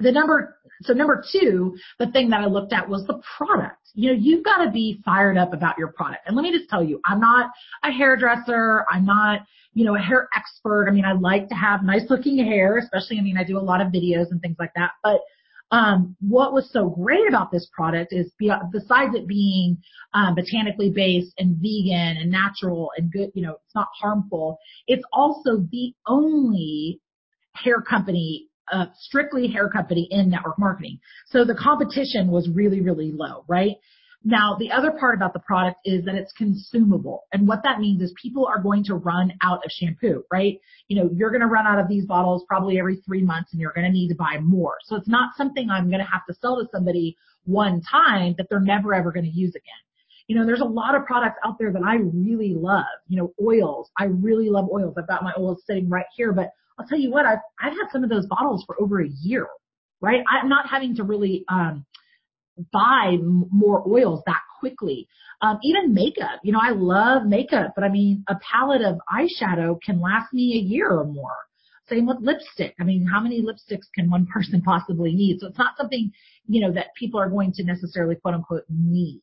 The 0.00 0.12
number, 0.12 0.56
so 0.82 0.92
number 0.92 1.22
two, 1.30 1.76
the 1.98 2.10
thing 2.10 2.30
that 2.30 2.40
I 2.40 2.46
looked 2.46 2.72
at 2.72 2.88
was 2.88 3.06
the 3.06 3.20
product. 3.36 3.76
You 3.94 4.10
know, 4.12 4.18
you've 4.18 4.44
got 4.44 4.64
to 4.64 4.70
be 4.70 5.00
fired 5.04 5.36
up 5.36 5.52
about 5.52 5.78
your 5.78 5.88
product. 5.88 6.22
And 6.26 6.34
let 6.36 6.42
me 6.42 6.56
just 6.56 6.70
tell 6.70 6.82
you, 6.82 7.00
I'm 7.04 7.20
not 7.20 7.50
a 7.84 7.90
hairdresser. 7.90 8.86
I'm 8.90 9.04
not, 9.04 9.40
you 9.74 9.84
know, 9.84 9.96
a 9.96 10.00
hair 10.00 10.28
expert. 10.34 10.88
I 10.88 10.92
mean, 10.92 11.04
I 11.04 11.12
like 11.12 11.48
to 11.48 11.54
have 11.54 11.82
nice 11.84 12.08
looking 12.08 12.38
hair, 12.38 12.78
especially, 12.78 13.18
I 13.18 13.22
mean, 13.22 13.36
I 13.36 13.44
do 13.44 13.58
a 13.58 13.60
lot 13.60 13.80
of 13.80 13.88
videos 13.88 14.30
and 14.30 14.40
things 14.40 14.56
like 14.58 14.72
that, 14.74 14.92
but 15.02 15.20
um, 15.72 16.16
what 16.20 16.52
was 16.52 16.68
so 16.72 16.88
great 16.88 17.28
about 17.28 17.52
this 17.52 17.68
product 17.72 18.12
is 18.12 18.32
besides 18.38 19.14
it 19.14 19.28
being 19.28 19.78
um, 20.14 20.34
botanically 20.34 20.90
based 20.90 21.32
and 21.38 21.56
vegan 21.56 22.16
and 22.16 22.30
natural 22.30 22.90
and 22.96 23.12
good, 23.12 23.30
you 23.34 23.42
know, 23.42 23.52
it's 23.52 23.74
not 23.74 23.88
harmful. 23.94 24.58
It's 24.88 25.04
also 25.12 25.58
the 25.70 25.94
only 26.06 27.00
hair 27.52 27.80
company, 27.80 28.48
uh, 28.72 28.86
strictly 28.98 29.48
hair 29.48 29.68
company 29.68 30.08
in 30.10 30.30
network 30.30 30.58
marketing. 30.58 30.98
So 31.26 31.44
the 31.44 31.54
competition 31.54 32.28
was 32.28 32.48
really, 32.48 32.80
really 32.80 33.12
low, 33.12 33.44
right? 33.48 33.76
Now, 34.22 34.54
the 34.58 34.70
other 34.70 34.90
part 34.90 35.16
about 35.16 35.32
the 35.32 35.38
product 35.40 35.78
is 35.86 36.04
that 36.04 36.14
it's 36.14 36.32
consumable. 36.32 37.24
And 37.32 37.48
what 37.48 37.62
that 37.64 37.80
means 37.80 38.02
is 38.02 38.12
people 38.20 38.46
are 38.46 38.60
going 38.60 38.84
to 38.84 38.94
run 38.94 39.32
out 39.42 39.64
of 39.64 39.70
shampoo, 39.70 40.24
right? 40.30 40.60
You 40.88 40.96
know, 41.02 41.10
you're 41.14 41.30
going 41.30 41.40
to 41.40 41.46
run 41.46 41.66
out 41.66 41.78
of 41.78 41.88
these 41.88 42.04
bottles 42.04 42.44
probably 42.46 42.78
every 42.78 42.96
three 42.96 43.22
months 43.22 43.52
and 43.52 43.60
you're 43.60 43.72
going 43.72 43.86
to 43.86 43.92
need 43.92 44.08
to 44.08 44.14
buy 44.14 44.38
more. 44.42 44.74
So 44.84 44.96
it's 44.96 45.08
not 45.08 45.30
something 45.38 45.70
I'm 45.70 45.88
going 45.88 46.04
to 46.04 46.10
have 46.10 46.26
to 46.28 46.34
sell 46.34 46.56
to 46.56 46.68
somebody 46.70 47.16
one 47.44 47.80
time 47.80 48.34
that 48.36 48.48
they're 48.50 48.60
never 48.60 48.92
ever 48.92 49.10
going 49.10 49.24
to 49.24 49.30
use 49.30 49.54
again. 49.54 49.80
You 50.26 50.36
know, 50.36 50.44
there's 50.44 50.60
a 50.60 50.64
lot 50.64 50.94
of 50.94 51.06
products 51.06 51.38
out 51.44 51.58
there 51.58 51.72
that 51.72 51.82
I 51.82 51.96
really 51.96 52.54
love. 52.54 52.84
You 53.08 53.22
know, 53.22 53.32
oils. 53.42 53.90
I 53.98 54.04
really 54.04 54.50
love 54.50 54.68
oils. 54.70 54.94
I've 54.98 55.08
got 55.08 55.24
my 55.24 55.32
oils 55.38 55.62
sitting 55.66 55.88
right 55.88 56.06
here, 56.14 56.32
but 56.32 56.50
I'll 56.80 56.86
tell 56.86 56.98
you 56.98 57.10
what, 57.10 57.26
I've, 57.26 57.38
I've 57.60 57.72
had 57.72 57.90
some 57.92 58.04
of 58.04 58.10
those 58.10 58.26
bottles 58.26 58.64
for 58.66 58.80
over 58.80 59.02
a 59.02 59.08
year, 59.22 59.46
right? 60.00 60.22
I'm 60.28 60.48
not 60.48 60.68
having 60.68 60.96
to 60.96 61.04
really, 61.04 61.44
um, 61.48 61.84
buy 62.72 63.16
more 63.20 63.82
oils 63.88 64.22
that 64.26 64.40
quickly. 64.58 65.08
Um, 65.40 65.58
even 65.62 65.94
makeup, 65.94 66.40
you 66.42 66.52
know, 66.52 66.60
I 66.62 66.70
love 66.70 67.26
makeup, 67.26 67.72
but 67.74 67.84
I 67.84 67.88
mean, 67.88 68.24
a 68.28 68.36
palette 68.36 68.82
of 68.82 68.98
eyeshadow 69.12 69.78
can 69.82 70.00
last 70.00 70.32
me 70.32 70.54
a 70.54 70.62
year 70.62 70.90
or 70.90 71.04
more. 71.04 71.36
Same 71.88 72.06
with 72.06 72.18
lipstick. 72.20 72.74
I 72.78 72.84
mean, 72.84 73.06
how 73.06 73.20
many 73.20 73.42
lipsticks 73.42 73.86
can 73.94 74.10
one 74.10 74.26
person 74.32 74.62
possibly 74.62 75.14
need? 75.14 75.40
So 75.40 75.48
it's 75.48 75.58
not 75.58 75.76
something, 75.76 76.12
you 76.46 76.60
know, 76.60 76.72
that 76.72 76.94
people 76.98 77.20
are 77.20 77.30
going 77.30 77.52
to 77.52 77.64
necessarily 77.64 78.16
quote 78.16 78.34
unquote 78.34 78.64
need. 78.68 79.22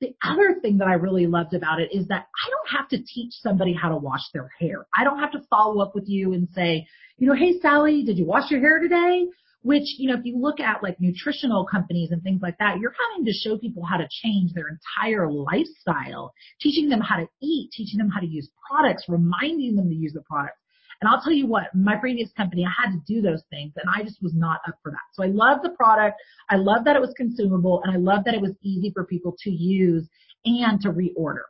The 0.00 0.14
other 0.24 0.58
thing 0.60 0.78
that 0.78 0.88
I 0.88 0.94
really 0.94 1.26
loved 1.26 1.54
about 1.54 1.80
it 1.80 1.90
is 1.92 2.08
that 2.08 2.26
I 2.26 2.50
don't 2.50 2.78
have 2.78 2.88
to 2.88 2.98
teach 2.98 3.32
somebody 3.34 3.72
how 3.72 3.88
to 3.88 3.96
wash 3.96 4.22
their 4.32 4.50
hair. 4.58 4.86
I 4.96 5.04
don't 5.04 5.18
have 5.18 5.32
to 5.32 5.42
follow 5.50 5.80
up 5.80 5.94
with 5.94 6.08
you 6.08 6.32
and 6.32 6.48
say, 6.54 6.86
you 7.16 7.28
know, 7.28 7.34
hey 7.34 7.58
Sally, 7.60 8.02
did 8.02 8.18
you 8.18 8.26
wash 8.26 8.50
your 8.50 8.60
hair 8.60 8.80
today? 8.80 9.26
which, 9.64 9.96
you 9.96 10.10
know, 10.10 10.18
if 10.18 10.26
you 10.26 10.36
look 10.38 10.60
at 10.60 10.82
like 10.82 11.00
nutritional 11.00 11.64
companies 11.64 12.10
and 12.10 12.22
things 12.22 12.42
like 12.42 12.56
that, 12.58 12.78
you're 12.78 12.94
having 13.10 13.24
to 13.24 13.32
show 13.32 13.56
people 13.56 13.82
how 13.82 13.96
to 13.96 14.06
change 14.22 14.52
their 14.52 14.66
entire 14.68 15.32
lifestyle, 15.32 16.34
teaching 16.60 16.90
them 16.90 17.00
how 17.00 17.16
to 17.16 17.26
eat, 17.42 17.70
teaching 17.72 17.96
them 17.96 18.10
how 18.10 18.20
to 18.20 18.26
use 18.26 18.50
products, 18.68 19.06
reminding 19.08 19.74
them 19.74 19.88
to 19.88 19.94
use 19.94 20.12
the 20.12 20.20
products. 20.20 20.58
And 21.00 21.08
I'll 21.08 21.20
tell 21.20 21.32
you 21.32 21.46
what, 21.46 21.74
my 21.74 21.96
previous 21.96 22.30
company, 22.36 22.64
I 22.64 22.82
had 22.82 22.92
to 22.92 23.02
do 23.06 23.20
those 23.20 23.42
things 23.50 23.72
and 23.76 23.88
I 23.94 24.02
just 24.02 24.22
was 24.22 24.32
not 24.34 24.60
up 24.66 24.76
for 24.82 24.92
that. 24.92 24.98
So 25.12 25.22
I 25.22 25.26
love 25.26 25.58
the 25.62 25.70
product. 25.70 26.20
I 26.48 26.56
love 26.56 26.84
that 26.84 26.96
it 26.96 27.00
was 27.00 27.14
consumable 27.16 27.82
and 27.84 27.92
I 27.92 27.98
love 27.98 28.24
that 28.24 28.34
it 28.34 28.40
was 28.40 28.52
easy 28.62 28.90
for 28.90 29.04
people 29.04 29.34
to 29.40 29.50
use 29.50 30.08
and 30.44 30.80
to 30.82 30.90
reorder. 30.90 31.44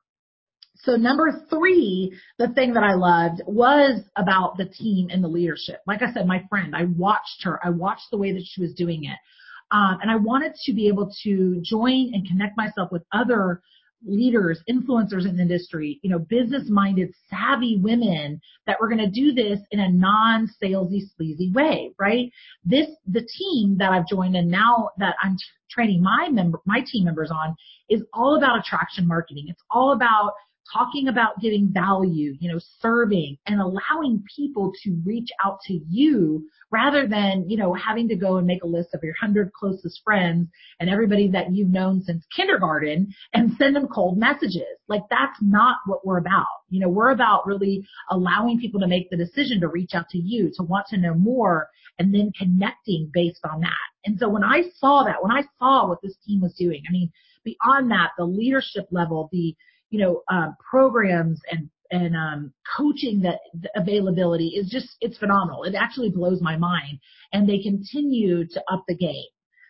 So 0.77 0.97
number 0.97 1.47
three, 1.49 2.13
the 2.39 2.49
thing 2.49 2.75
that 2.75 2.83
I 2.83 2.95
loved 2.95 3.43
was 3.47 4.03
about 4.17 4.57
the 4.59 4.67
team 4.67 5.09
and 5.11 5.23
the 5.23 5.29
leadership. 5.29 5.81
Like 5.87 6.03
I 6.03 6.13
said, 6.13 6.27
my 6.27 6.45
friend, 6.51 6.75
I 6.75 6.85
watched 6.85 7.43
her. 7.45 7.65
I 7.65 7.71
watched 7.71 8.11
the 8.11 8.19
way 8.19 8.33
that 8.33 8.45
she 8.45 8.61
was 8.61 8.75
doing 8.75 9.05
it. 9.05 9.17
Um, 9.71 9.99
and 10.03 10.11
I 10.11 10.17
wanted 10.17 10.55
to 10.65 10.73
be 10.73 10.89
able 10.89 11.11
to 11.23 11.61
join 11.63 12.13
and 12.13 12.27
connect 12.29 12.57
myself 12.57 12.93
with 12.93 13.03
other 13.13 13.63
leaders, 14.07 14.63
influencers 14.69 15.29
in 15.29 15.37
the 15.37 15.43
industry, 15.43 15.99
you 16.03 16.11
know, 16.11 16.19
business 16.19 16.69
minded, 16.69 17.13
savvy 17.29 17.79
women 17.79 18.41
that 18.67 18.81
were 18.81 18.89
going 18.89 18.99
to 18.99 19.11
do 19.11 19.33
this 19.33 19.61
in 19.71 19.81
a 19.81 19.91
non 19.91 20.49
salesy, 20.63 21.03
sleazy 21.17 21.51
way, 21.53 21.93
right? 21.99 22.31
This, 22.65 22.89
the 23.07 23.27
team 23.39 23.77
that 23.79 23.93
I've 23.93 24.09
joined 24.09 24.37
and 24.37 24.51
now 24.51 24.91
that 24.99 25.17
I'm 25.23 25.37
training 25.71 26.03
my 26.03 26.29
member, 26.31 26.61
my 26.67 26.85
team 26.87 27.05
members 27.05 27.31
on 27.31 27.55
is 27.89 28.03
all 28.13 28.37
about 28.37 28.59
attraction 28.59 29.07
marketing. 29.07 29.47
It's 29.49 29.63
all 29.71 29.93
about 29.93 30.33
talking 30.73 31.09
about 31.09 31.41
giving 31.41 31.71
value, 31.73 32.35
you 32.41 32.53
know, 32.53 32.61
serving 32.81 33.37
and 33.47 33.61
allowing 33.61 34.25
people 34.37 34.73
to 34.83 35.01
reach 35.05 35.29
out 35.45 35.59
to 35.67 35.81
you 35.89 36.49
rather 36.71 37.07
than, 37.07 37.49
you 37.49 37.57
know, 37.57 37.75
having 37.75 38.09
to 38.09 38.17
go 38.17 38.37
and 38.37 38.47
make 38.47 38.63
a 38.65 38.67
list 38.67 38.89
of 38.95 39.03
your 39.03 39.15
hundred 39.21 39.53
closest 39.53 40.01
friends 40.03 40.49
and 40.81 40.91
everybody 40.91 41.29
that 41.29 41.53
you've 41.53 41.69
known 41.69 42.03
since 42.03 42.25
kindergarten 42.35 43.13
and 43.33 43.57
send 43.59 43.77
them 43.77 43.89
cold 43.89 44.19
messages. 44.19 44.63
Like 44.89 45.03
that's 45.11 45.39
not 45.41 45.77
what 45.87 46.07
we're 46.07 46.19
about. 46.19 46.47
You 46.71 46.81
know, 46.81 46.89
we're 46.89 47.11
about 47.11 47.47
really 47.47 47.87
allowing 48.11 48.59
people 48.59 48.81
to 48.81 48.89
make 48.89 49.11
the 49.11 49.17
decision 49.17 49.61
to 49.61 49.69
reach 49.69 49.91
out 49.95 50.09
to 50.11 50.19
you, 50.19 50.51
to 50.57 50.63
want 50.63 50.87
to 50.89 50.97
know 50.97 51.15
more 51.15 51.69
and 51.99 52.13
then 52.13 52.33
connecting 52.37 53.11
based 53.13 53.45
on 53.49 53.61
that. 53.61 53.71
And 54.05 54.19
so 54.19 54.29
when 54.29 54.45
I 54.45 54.65
saw 54.79 55.05
that, 55.05 55.23
when 55.23 55.33
I 55.33 55.45
saw 55.59 55.89
what 55.89 56.03
this 56.03 56.17
team 56.27 56.41
was 56.41 56.55
doing, 56.55 56.83
I 56.89 56.93
mean, 56.93 57.13
beyond 57.45 57.91
that, 57.91 58.11
the 58.19 58.25
leadership 58.25 58.89
level, 58.91 59.29
the, 59.33 59.55
you 59.95 60.01
know, 60.01 60.23
um, 60.29 60.57
programs 60.69 61.41
and 61.53 61.71
and 61.93 62.17
um, 62.17 62.53
coaching 62.77 63.21
that 63.21 63.39
availability 63.77 64.49
is 64.49 64.69
just 64.69 64.97
it's 65.01 65.17
phenomenal. 65.19 65.63
It 65.63 65.77
actually 65.77 66.11
blows 66.11 66.41
my 66.43 66.57
mind, 66.57 66.99
and 67.33 67.49
they 67.49 67.61
continue 67.61 68.45
to 68.45 68.63
up 68.73 68.83
the 68.89 68.97
game. 68.97 69.29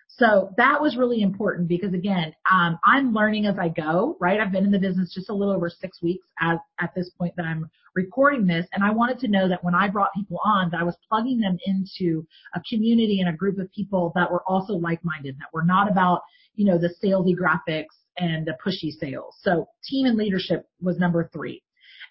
So 0.08 0.54
that 0.56 0.80
was 0.80 0.96
really 0.96 1.20
important 1.20 1.68
because 1.68 1.92
again, 1.92 2.32
um, 2.50 2.78
I'm 2.86 3.12
learning 3.12 3.44
as 3.44 3.56
I 3.58 3.68
go, 3.68 4.16
right? 4.18 4.40
I've 4.40 4.52
been 4.52 4.64
in 4.64 4.70
the 4.70 4.78
business 4.78 5.12
just 5.12 5.28
a 5.28 5.34
little 5.34 5.52
over 5.52 5.68
six 5.68 6.00
weeks 6.00 6.26
at, 6.40 6.56
at 6.80 6.94
this 6.94 7.10
point 7.18 7.34
that 7.36 7.44
I'm 7.44 7.68
recording 7.94 8.46
this. 8.46 8.64
And 8.72 8.84
I 8.84 8.92
wanted 8.92 9.18
to 9.20 9.28
know 9.28 9.48
that 9.48 9.64
when 9.64 9.74
I 9.74 9.88
brought 9.88 10.14
people 10.14 10.38
on, 10.44 10.70
that 10.70 10.80
I 10.80 10.84
was 10.84 10.96
plugging 11.08 11.40
them 11.40 11.58
into 11.66 12.24
a 12.54 12.62
community 12.70 13.20
and 13.20 13.28
a 13.28 13.36
group 13.36 13.58
of 13.58 13.72
people 13.72 14.12
that 14.14 14.30
were 14.30 14.44
also 14.46 14.74
like-minded, 14.74 15.36
that 15.40 15.52
were 15.52 15.64
not 15.64 15.90
about, 15.90 16.20
you 16.54 16.64
know, 16.64 16.78
the 16.78 16.94
salesy 17.02 17.34
graphics 17.36 18.03
and 18.18 18.46
the 18.46 18.56
pushy 18.64 18.90
sales. 18.92 19.36
So 19.40 19.66
team 19.88 20.06
and 20.06 20.16
leadership 20.16 20.66
was 20.80 20.98
number 20.98 21.28
three. 21.32 21.62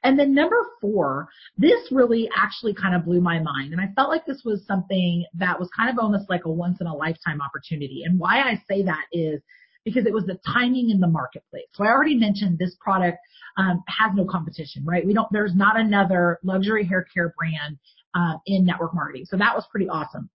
And 0.03 0.19
then 0.19 0.33
number 0.33 0.57
four, 0.81 1.29
this 1.57 1.89
really 1.89 2.29
actually 2.35 2.73
kind 2.73 2.93
of 2.93 3.05
blew 3.05 3.21
my 3.21 3.39
mind. 3.39 3.71
And 3.71 3.79
I 3.79 3.87
felt 3.95 4.09
like 4.09 4.25
this 4.25 4.41
was 4.43 4.65
something 4.67 5.25
that 5.35 5.57
was 5.57 5.69
kind 5.75 5.89
of 5.89 5.97
almost 5.97 6.29
like 6.29 6.45
a 6.45 6.51
once 6.51 6.81
in 6.81 6.87
a 6.87 6.95
lifetime 6.95 7.41
opportunity. 7.41 8.03
And 8.05 8.19
why 8.19 8.41
I 8.41 8.61
say 8.67 8.83
that 8.83 9.05
is 9.13 9.41
because 9.85 10.05
it 10.05 10.13
was 10.13 10.25
the 10.25 10.39
timing 10.45 10.89
in 10.89 10.99
the 10.99 11.07
marketplace. 11.07 11.67
So 11.73 11.83
I 11.83 11.87
already 11.87 12.15
mentioned 12.15 12.57
this 12.57 12.75
product 12.79 13.17
um, 13.57 13.83
has 13.87 14.11
no 14.13 14.25
competition, 14.25 14.83
right? 14.85 15.05
We 15.05 15.13
don't, 15.13 15.27
there's 15.31 15.55
not 15.55 15.79
another 15.79 16.39
luxury 16.43 16.85
hair 16.85 17.05
care 17.13 17.33
brand 17.37 17.77
uh, 18.15 18.37
in 18.45 18.65
network 18.65 18.93
marketing. 18.93 19.25
So 19.25 19.37
that 19.37 19.55
was 19.55 19.65
pretty 19.71 19.89
awesome. 19.89 20.29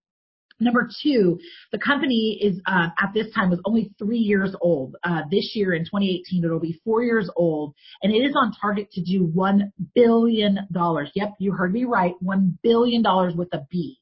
Number 0.59 0.89
two, 1.01 1.39
the 1.71 1.79
company 1.79 2.39
is 2.41 2.59
uh, 2.65 2.87
at 3.01 3.13
this 3.13 3.33
time 3.33 3.49
was 3.49 3.61
only 3.65 3.91
three 3.97 4.17
years 4.19 4.55
old. 4.61 4.95
Uh, 5.03 5.21
this 5.31 5.51
year 5.55 5.73
in 5.73 5.83
2018, 5.83 6.43
it'll 6.43 6.59
be 6.59 6.79
four 6.83 7.03
years 7.03 7.29
old, 7.35 7.73
and 8.03 8.13
it 8.13 8.17
is 8.17 8.35
on 8.35 8.53
target 8.59 8.91
to 8.91 9.01
do 9.01 9.23
one 9.23 9.71
billion 9.95 10.67
dollars. 10.71 11.11
Yep, 11.15 11.35
you 11.39 11.53
heard 11.53 11.73
me 11.73 11.85
right, 11.85 12.13
one 12.19 12.57
billion 12.61 13.01
dollars 13.01 13.33
with 13.35 13.53
a 13.53 13.65
B. 13.71 13.99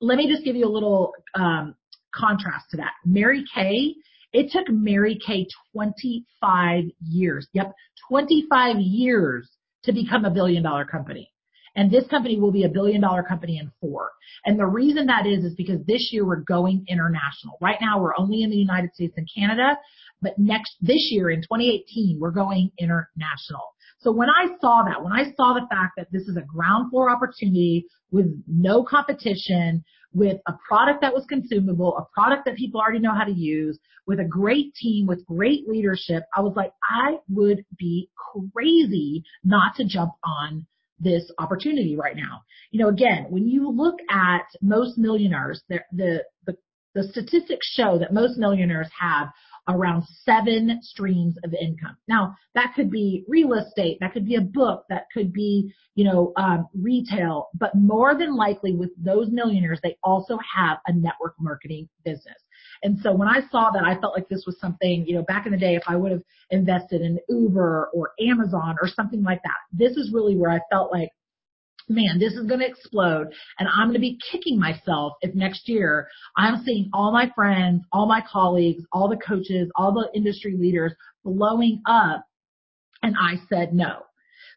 Let 0.00 0.18
me 0.18 0.30
just 0.30 0.44
give 0.44 0.54
you 0.54 0.66
a 0.66 0.70
little 0.70 1.12
um, 1.34 1.74
contrast 2.14 2.66
to 2.70 2.76
that. 2.76 2.92
Mary 3.04 3.44
Kay, 3.52 3.96
it 4.32 4.52
took 4.52 4.68
Mary 4.68 5.18
Kay 5.24 5.46
25 5.72 6.84
years. 7.00 7.48
Yep, 7.52 7.72
25 8.08 8.76
years 8.78 9.50
to 9.84 9.92
become 9.92 10.24
a 10.24 10.30
billion 10.30 10.62
dollar 10.62 10.84
company. 10.84 11.32
And 11.78 11.92
this 11.92 12.08
company 12.08 12.40
will 12.40 12.50
be 12.50 12.64
a 12.64 12.68
billion 12.68 13.00
dollar 13.00 13.22
company 13.22 13.56
in 13.56 13.70
four. 13.80 14.10
And 14.44 14.58
the 14.58 14.66
reason 14.66 15.06
that 15.06 15.26
is, 15.26 15.44
is 15.44 15.54
because 15.54 15.78
this 15.86 16.08
year 16.10 16.26
we're 16.26 16.40
going 16.40 16.84
international. 16.88 17.56
Right 17.60 17.78
now 17.80 18.00
we're 18.00 18.18
only 18.18 18.42
in 18.42 18.50
the 18.50 18.56
United 18.56 18.92
States 18.94 19.14
and 19.16 19.28
Canada, 19.32 19.78
but 20.20 20.36
next, 20.40 20.74
this 20.80 21.06
year 21.12 21.30
in 21.30 21.40
2018, 21.42 22.18
we're 22.18 22.32
going 22.32 22.72
international. 22.80 23.62
So 24.00 24.10
when 24.10 24.28
I 24.28 24.48
saw 24.60 24.82
that, 24.88 25.04
when 25.04 25.12
I 25.12 25.30
saw 25.36 25.54
the 25.54 25.68
fact 25.70 25.92
that 25.96 26.08
this 26.10 26.22
is 26.22 26.36
a 26.36 26.42
ground 26.42 26.90
floor 26.90 27.10
opportunity 27.10 27.86
with 28.10 28.26
no 28.48 28.82
competition, 28.82 29.84
with 30.12 30.38
a 30.48 30.54
product 30.68 31.02
that 31.02 31.14
was 31.14 31.26
consumable, 31.28 31.96
a 31.96 32.06
product 32.12 32.44
that 32.46 32.56
people 32.56 32.80
already 32.80 32.98
know 32.98 33.14
how 33.14 33.24
to 33.24 33.32
use, 33.32 33.78
with 34.04 34.18
a 34.18 34.24
great 34.24 34.74
team, 34.74 35.06
with 35.06 35.24
great 35.26 35.68
leadership, 35.68 36.24
I 36.36 36.40
was 36.40 36.54
like, 36.56 36.72
I 36.82 37.18
would 37.28 37.64
be 37.78 38.10
crazy 38.52 39.22
not 39.44 39.76
to 39.76 39.84
jump 39.84 40.14
on 40.24 40.66
this 41.00 41.30
opportunity 41.38 41.96
right 41.96 42.16
now. 42.16 42.42
You 42.70 42.80
know, 42.80 42.88
again, 42.88 43.26
when 43.28 43.48
you 43.48 43.70
look 43.70 43.96
at 44.10 44.46
most 44.60 44.98
millionaires, 44.98 45.62
the, 45.68 45.80
the, 45.92 46.24
the, 46.46 46.56
statistics 47.10 47.70
show 47.74 47.96
that 48.00 48.12
most 48.12 48.38
millionaires 48.38 48.88
have 48.98 49.28
around 49.68 50.02
seven 50.24 50.80
streams 50.82 51.36
of 51.44 51.54
income. 51.54 51.96
Now, 52.08 52.34
that 52.54 52.72
could 52.74 52.90
be 52.90 53.24
real 53.28 53.52
estate, 53.52 53.98
that 54.00 54.12
could 54.12 54.24
be 54.24 54.34
a 54.34 54.40
book, 54.40 54.84
that 54.88 55.04
could 55.14 55.32
be, 55.32 55.72
you 55.94 56.04
know, 56.04 56.32
um, 56.36 56.66
retail, 56.74 57.48
but 57.54 57.74
more 57.74 58.16
than 58.16 58.34
likely 58.34 58.74
with 58.74 58.90
those 58.96 59.28
millionaires, 59.30 59.78
they 59.82 59.96
also 60.02 60.38
have 60.56 60.78
a 60.86 60.92
network 60.92 61.34
marketing 61.38 61.88
business. 62.04 62.36
And 62.82 62.98
so 63.00 63.12
when 63.12 63.28
I 63.28 63.40
saw 63.50 63.70
that, 63.72 63.84
I 63.84 63.98
felt 64.00 64.14
like 64.14 64.28
this 64.28 64.44
was 64.46 64.58
something, 64.60 65.04
you 65.06 65.14
know, 65.14 65.22
back 65.22 65.46
in 65.46 65.52
the 65.52 65.58
day, 65.58 65.74
if 65.74 65.82
I 65.86 65.96
would 65.96 66.12
have 66.12 66.22
invested 66.50 67.00
in 67.00 67.18
Uber 67.28 67.90
or 67.92 68.12
Amazon 68.20 68.76
or 68.80 68.88
something 68.88 69.22
like 69.22 69.40
that, 69.44 69.56
this 69.72 69.96
is 69.96 70.12
really 70.12 70.36
where 70.36 70.50
I 70.50 70.60
felt 70.70 70.92
like 70.92 71.10
man, 71.88 72.18
this 72.18 72.34
is 72.34 72.46
going 72.46 72.60
to 72.60 72.66
explode 72.66 73.28
and 73.58 73.68
I'm 73.68 73.88
going 73.88 73.94
to 73.94 74.00
be 74.00 74.18
kicking 74.30 74.58
myself 74.58 75.14
if 75.22 75.34
next 75.34 75.68
year 75.68 76.08
I'm 76.36 76.62
seeing 76.64 76.90
all 76.92 77.12
my 77.12 77.30
friends, 77.34 77.82
all 77.92 78.06
my 78.06 78.22
colleagues, 78.30 78.84
all 78.92 79.08
the 79.08 79.16
coaches, 79.16 79.70
all 79.74 79.92
the 79.92 80.08
industry 80.14 80.54
leaders 80.56 80.92
blowing 81.24 81.80
up 81.86 82.24
and 83.02 83.16
I 83.18 83.36
said 83.48 83.72
no. 83.72 84.02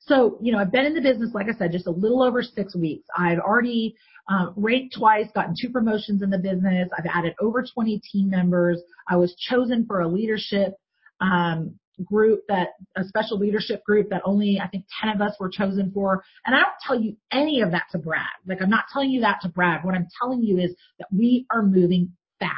So, 0.01 0.39
you 0.41 0.51
know, 0.51 0.57
I've 0.57 0.71
been 0.71 0.85
in 0.85 0.95
the 0.95 1.01
business, 1.01 1.31
like 1.33 1.45
I 1.47 1.57
said, 1.57 1.71
just 1.71 1.87
a 1.87 1.91
little 1.91 2.23
over 2.23 2.41
six 2.41 2.75
weeks. 2.75 3.05
I've 3.15 3.39
already 3.39 3.95
um, 4.31 4.53
ranked 4.55 4.95
twice, 4.97 5.27
gotten 5.35 5.55
two 5.59 5.69
promotions 5.69 6.21
in 6.21 6.29
the 6.29 6.37
business. 6.37 6.89
I've 6.97 7.05
added 7.05 7.35
over 7.41 7.63
20 7.63 8.01
team 8.11 8.29
members. 8.29 8.81
I 9.09 9.17
was 9.17 9.35
chosen 9.35 9.85
for 9.85 9.99
a 9.99 10.07
leadership 10.07 10.75
um, 11.19 11.77
group 12.05 12.41
that 12.47 12.69
a 12.95 13.03
special 13.03 13.37
leadership 13.37 13.83
group 13.83 14.09
that 14.09 14.21
only 14.23 14.59
I 14.63 14.69
think 14.69 14.85
10 15.01 15.15
of 15.15 15.21
us 15.21 15.35
were 15.37 15.49
chosen 15.49 15.91
for. 15.93 16.23
And 16.45 16.55
I 16.55 16.59
don't 16.59 16.71
tell 16.87 16.99
you 16.99 17.17
any 17.31 17.61
of 17.61 17.71
that 17.71 17.83
to 17.91 17.97
brag. 17.97 18.21
Like 18.47 18.61
I'm 18.61 18.69
not 18.69 18.85
telling 18.91 19.09
you 19.09 19.19
that 19.21 19.39
to 19.41 19.49
brag. 19.49 19.83
What 19.83 19.95
I'm 19.95 20.07
telling 20.21 20.41
you 20.41 20.59
is 20.59 20.73
that 20.99 21.07
we 21.11 21.45
are 21.51 21.61
moving 21.61 22.13
fast. 22.39 22.53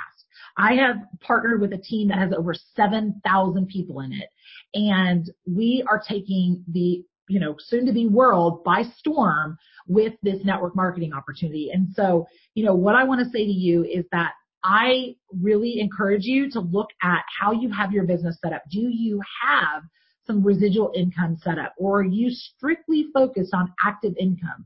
I 0.55 0.75
have 0.75 0.97
partnered 1.21 1.59
with 1.59 1.73
a 1.73 1.77
team 1.79 2.09
that 2.09 2.19
has 2.19 2.31
over 2.37 2.53
7,000 2.75 3.67
people 3.67 4.01
in 4.01 4.13
it 4.13 4.29
and 4.75 5.29
we 5.47 5.83
are 5.89 6.01
taking 6.07 6.63
the 6.71 7.03
you 7.29 7.39
know, 7.39 7.55
soon 7.59 7.85
to 7.85 7.93
be 7.93 8.07
world 8.07 8.63
by 8.63 8.83
storm 8.97 9.57
with 9.87 10.13
this 10.23 10.43
network 10.43 10.75
marketing 10.75 11.13
opportunity. 11.13 11.69
And 11.73 11.87
so, 11.93 12.27
you 12.55 12.63
know, 12.65 12.75
what 12.75 12.95
I 12.95 13.03
want 13.03 13.23
to 13.23 13.29
say 13.29 13.45
to 13.45 13.51
you 13.51 13.83
is 13.83 14.05
that 14.11 14.31
I 14.63 15.15
really 15.41 15.79
encourage 15.79 16.23
you 16.23 16.49
to 16.51 16.59
look 16.59 16.87
at 17.01 17.23
how 17.39 17.51
you 17.51 17.69
have 17.71 17.91
your 17.91 18.05
business 18.05 18.37
set 18.41 18.53
up. 18.53 18.63
Do 18.69 18.79
you 18.79 19.21
have 19.45 19.83
some 20.25 20.43
residual 20.43 20.91
income 20.95 21.37
set 21.41 21.59
up 21.59 21.73
or 21.77 21.99
are 21.99 22.05
you 22.05 22.29
strictly 22.29 23.07
focused 23.13 23.53
on 23.53 23.73
active 23.85 24.13
income? 24.17 24.65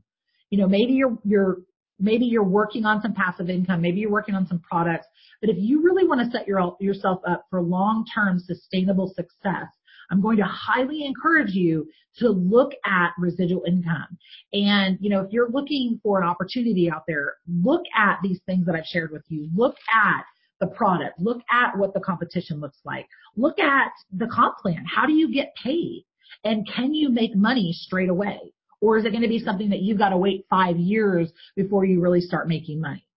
You 0.50 0.58
know, 0.58 0.68
maybe 0.68 0.92
you're, 0.92 1.18
you're, 1.24 1.58
maybe 1.98 2.26
you're 2.26 2.44
working 2.44 2.84
on 2.84 3.02
some 3.02 3.12
passive 3.12 3.50
income, 3.50 3.82
maybe 3.82 3.98
you're 3.98 4.10
working 4.10 4.36
on 4.36 4.46
some 4.46 4.60
products, 4.60 5.06
but 5.40 5.50
if 5.50 5.56
you 5.58 5.82
really 5.82 6.06
want 6.06 6.20
to 6.20 6.30
set 6.30 6.46
your, 6.46 6.76
yourself 6.80 7.20
up 7.26 7.44
for 7.50 7.60
long-term 7.60 8.38
sustainable 8.38 9.12
success, 9.14 9.66
I'm 10.10 10.20
going 10.20 10.38
to 10.38 10.44
highly 10.44 11.04
encourage 11.04 11.52
you 11.52 11.88
to 12.18 12.30
look 12.30 12.72
at 12.84 13.12
residual 13.18 13.62
income. 13.66 14.18
And, 14.52 14.98
you 15.00 15.10
know, 15.10 15.20
if 15.20 15.32
you're 15.32 15.50
looking 15.50 16.00
for 16.02 16.20
an 16.20 16.26
opportunity 16.26 16.90
out 16.90 17.04
there, 17.06 17.34
look 17.46 17.82
at 17.96 18.18
these 18.22 18.40
things 18.46 18.66
that 18.66 18.74
I've 18.74 18.86
shared 18.86 19.12
with 19.12 19.24
you. 19.28 19.48
Look 19.54 19.76
at 19.94 20.24
the 20.60 20.66
product. 20.66 21.20
Look 21.20 21.40
at 21.52 21.76
what 21.76 21.94
the 21.94 22.00
competition 22.00 22.60
looks 22.60 22.78
like. 22.84 23.06
Look 23.36 23.58
at 23.58 23.92
the 24.12 24.26
comp 24.26 24.58
plan. 24.58 24.84
How 24.84 25.06
do 25.06 25.12
you 25.12 25.32
get 25.32 25.54
paid? 25.62 26.04
And 26.44 26.68
can 26.68 26.94
you 26.94 27.08
make 27.10 27.36
money 27.36 27.72
straight 27.72 28.08
away? 28.08 28.38
Or 28.80 28.96
is 28.96 29.04
it 29.04 29.10
going 29.10 29.22
to 29.22 29.28
be 29.28 29.40
something 29.40 29.70
that 29.70 29.80
you've 29.80 29.98
got 29.98 30.10
to 30.10 30.16
wait 30.16 30.46
five 30.48 30.76
years 30.76 31.30
before 31.56 31.84
you 31.84 32.00
really 32.00 32.20
start 32.20 32.48
making 32.48 32.80
money? 32.80 33.07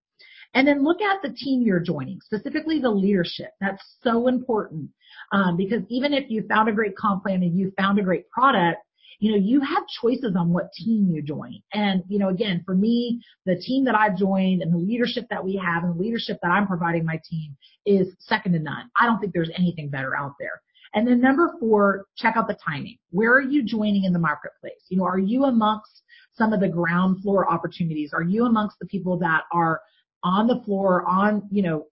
And 0.53 0.67
then 0.67 0.83
look 0.83 1.01
at 1.01 1.21
the 1.21 1.33
team 1.33 1.61
you're 1.61 1.79
joining, 1.79 2.19
specifically 2.21 2.79
the 2.79 2.89
leadership. 2.89 3.51
That's 3.61 3.81
so 4.01 4.27
important. 4.27 4.89
Um, 5.31 5.55
because 5.55 5.83
even 5.89 6.13
if 6.13 6.29
you 6.29 6.45
found 6.47 6.67
a 6.67 6.73
great 6.73 6.95
comp 6.97 7.23
plan 7.23 7.41
and 7.41 7.57
you 7.57 7.71
found 7.77 7.99
a 7.99 8.03
great 8.03 8.29
product, 8.29 8.79
you 9.19 9.31
know, 9.31 9.37
you 9.37 9.61
have 9.61 9.83
choices 10.01 10.35
on 10.37 10.51
what 10.51 10.73
team 10.73 11.09
you 11.11 11.21
join. 11.21 11.61
And, 11.73 12.03
you 12.09 12.17
know, 12.17 12.29
again, 12.29 12.63
for 12.65 12.73
me, 12.73 13.21
the 13.45 13.55
team 13.55 13.85
that 13.85 13.95
I've 13.95 14.17
joined 14.17 14.63
and 14.63 14.73
the 14.73 14.77
leadership 14.77 15.25
that 15.29 15.45
we 15.45 15.61
have 15.63 15.83
and 15.83 15.95
the 15.95 16.01
leadership 16.01 16.39
that 16.41 16.49
I'm 16.49 16.65
providing 16.65 17.05
my 17.05 17.19
team 17.29 17.55
is 17.85 18.07
second 18.19 18.53
to 18.53 18.59
none. 18.59 18.89
I 18.99 19.05
don't 19.05 19.19
think 19.19 19.31
there's 19.33 19.51
anything 19.55 19.89
better 19.89 20.17
out 20.17 20.33
there. 20.39 20.61
And 20.93 21.07
then 21.07 21.21
number 21.21 21.53
four, 21.59 22.05
check 22.17 22.35
out 22.35 22.47
the 22.47 22.57
timing. 22.65 22.97
Where 23.11 23.31
are 23.33 23.41
you 23.41 23.63
joining 23.63 24.05
in 24.05 24.11
the 24.11 24.19
marketplace? 24.19 24.83
You 24.89 24.97
know, 24.97 25.05
are 25.05 25.19
you 25.19 25.45
amongst 25.45 26.01
some 26.33 26.51
of 26.51 26.59
the 26.59 26.67
ground 26.67 27.21
floor 27.21 27.49
opportunities? 27.49 28.11
Are 28.13 28.23
you 28.23 28.45
amongst 28.45 28.79
the 28.79 28.87
people 28.87 29.17
that 29.19 29.43
are 29.53 29.81
on 30.23 30.47
the 30.47 30.61
floor, 30.65 31.07
on, 31.07 31.47
you 31.51 31.61
know, 31.61 31.85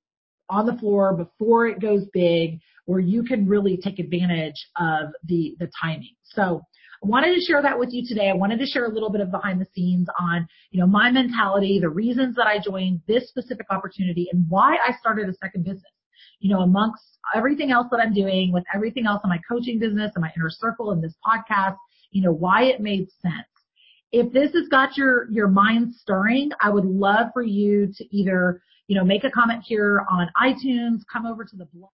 on 0.50 0.66
the 0.66 0.78
floor 0.78 1.14
before 1.16 1.68
it 1.68 1.80
goes 1.80 2.06
big, 2.14 2.60
where 2.86 3.00
you 3.00 3.24
can 3.24 3.48
really 3.48 3.78
take 3.78 4.00
advantage 4.00 4.56
of 4.78 5.10
the, 5.26 5.56
the 5.60 5.70
timing. 5.82 6.16
So 6.24 6.62
I 7.04 7.08
wanted 7.08 7.36
to 7.36 7.42
share 7.42 7.62
that 7.62 7.78
with 7.78 7.90
you 7.94 8.04
today. 8.06 8.30
I 8.30 8.34
wanted 8.34 8.60
to 8.60 8.66
share 8.66 8.86
a 8.86 8.94
little 8.94 9.12
bit 9.12 9.22
of 9.22 9.32
behind 9.32 9.62
the 9.62 9.68
scenes 9.74 10.08
on, 10.20 10.48
you 10.72 10.80
know, 10.80 10.88
my 10.88 11.12
mentality, 11.12 11.80
the 11.80 11.90
reasons 11.90 12.36
that 12.36 12.48
I 12.48 12.60
joined 12.60 13.02
this 13.08 13.30
specific 13.30 13.68
opportunity 13.70 14.28
and 14.34 14.46
why 14.50 14.76
I 14.76 14.94
started 15.00 15.30
a 15.30 15.34
second 15.36 15.64
business. 15.64 15.84
You 16.40 16.54
know, 16.54 16.62
amongst 16.62 17.04
everything 17.36 17.72
else 17.72 17.88
that 17.92 18.00
I'm 18.00 18.14
doing 18.14 18.52
with 18.52 18.64
everything 18.74 19.06
else 19.06 19.22
in 19.24 19.30
my 19.30 19.40
coaching 19.48 19.78
business 19.78 20.12
and 20.16 20.22
my 20.22 20.32
inner 20.36 20.50
circle 20.50 20.92
and 20.92 21.04
this 21.04 21.16
podcast, 21.26 21.76
you 22.12 22.22
know, 22.22 22.32
why 22.32 22.64
it 22.64 22.82
made 22.82 23.10
sense 23.22 23.48
if 24.12 24.34
this 24.34 24.52
has 24.54 24.68
got 24.70 24.98
your, 24.98 25.30
your 25.30 25.48
mind 25.48 25.94
stirring, 25.94 26.52
I 26.62 26.70
would 26.70 26.86
love 26.86 27.28
for 27.34 27.44
you 27.44 27.92
to 27.96 28.16
either, 28.16 28.62
you 28.88 28.98
know, 28.98 29.06
make 29.06 29.24
a 29.24 29.30
comment 29.30 29.64
here 29.66 30.06
on 30.10 30.30
iTunes, 30.42 31.02
come 31.12 31.26
over 31.26 31.44
to 31.44 31.56
the 31.56 31.66
blog. 31.66 31.92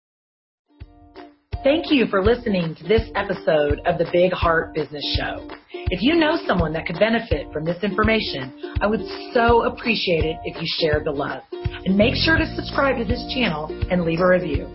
Thank 1.64 1.90
you 1.90 2.06
for 2.06 2.22
listening 2.22 2.74
to 2.74 2.84
this 2.84 3.10
episode 3.14 3.80
of 3.86 3.96
the 3.96 4.06
Big 4.12 4.32
Heart 4.32 4.74
Business 4.74 5.02
Show. 5.18 5.48
If 5.72 6.02
you 6.02 6.14
know 6.14 6.38
someone 6.46 6.74
that 6.74 6.86
could 6.86 6.98
benefit 6.98 7.50
from 7.52 7.64
this 7.64 7.82
information, 7.82 8.74
I 8.80 8.86
would 8.86 9.00
so 9.32 9.64
appreciate 9.64 10.24
it 10.24 10.36
if 10.44 10.60
you 10.60 10.68
shared 10.78 11.06
the 11.06 11.10
love. 11.10 11.42
And 11.52 11.96
make 11.96 12.14
sure 12.14 12.36
to 12.36 12.46
subscribe 12.54 12.98
to 12.98 13.04
this 13.04 13.24
channel 13.34 13.66
and 13.90 14.04
leave 14.04 14.20
a 14.20 14.26
review. 14.26 14.66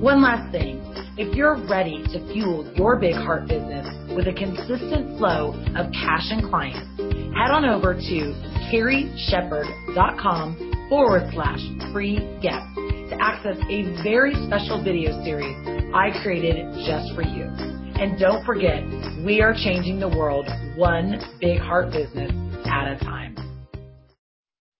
One 0.00 0.20
last 0.20 0.50
thing. 0.50 0.82
If 1.16 1.34
you're 1.34 1.56
ready 1.68 2.02
to 2.12 2.32
fuel 2.32 2.70
your 2.74 2.96
big 2.96 3.14
heart 3.14 3.48
business 3.48 3.86
with 4.16 4.26
a 4.26 4.32
consistent 4.32 5.18
flow 5.18 5.52
of 5.76 5.92
cash 5.92 6.32
and 6.32 6.48
clients, 6.48 6.80
head 7.36 7.52
on 7.52 7.66
over 7.66 7.92
to 7.92 8.32
carrieshepherd.com 8.72 10.88
forward 10.88 11.28
slash 11.34 11.60
free 11.92 12.16
guest 12.40 12.64
to 12.74 13.14
access 13.20 13.58
a 13.68 13.82
very 14.02 14.32
special 14.46 14.82
video 14.82 15.22
series 15.22 15.54
I 15.94 16.10
created 16.22 16.64
just 16.86 17.14
for 17.14 17.20
you. 17.22 17.44
And 18.00 18.18
don't 18.18 18.42
forget, 18.44 18.82
we 19.24 19.40
are 19.42 19.54
changing 19.54 20.00
the 20.00 20.08
world 20.08 20.48
one 20.76 21.20
big 21.40 21.60
heart 21.60 21.92
business 21.92 22.32
at 22.64 22.92
a 22.92 22.96
time. 23.04 23.36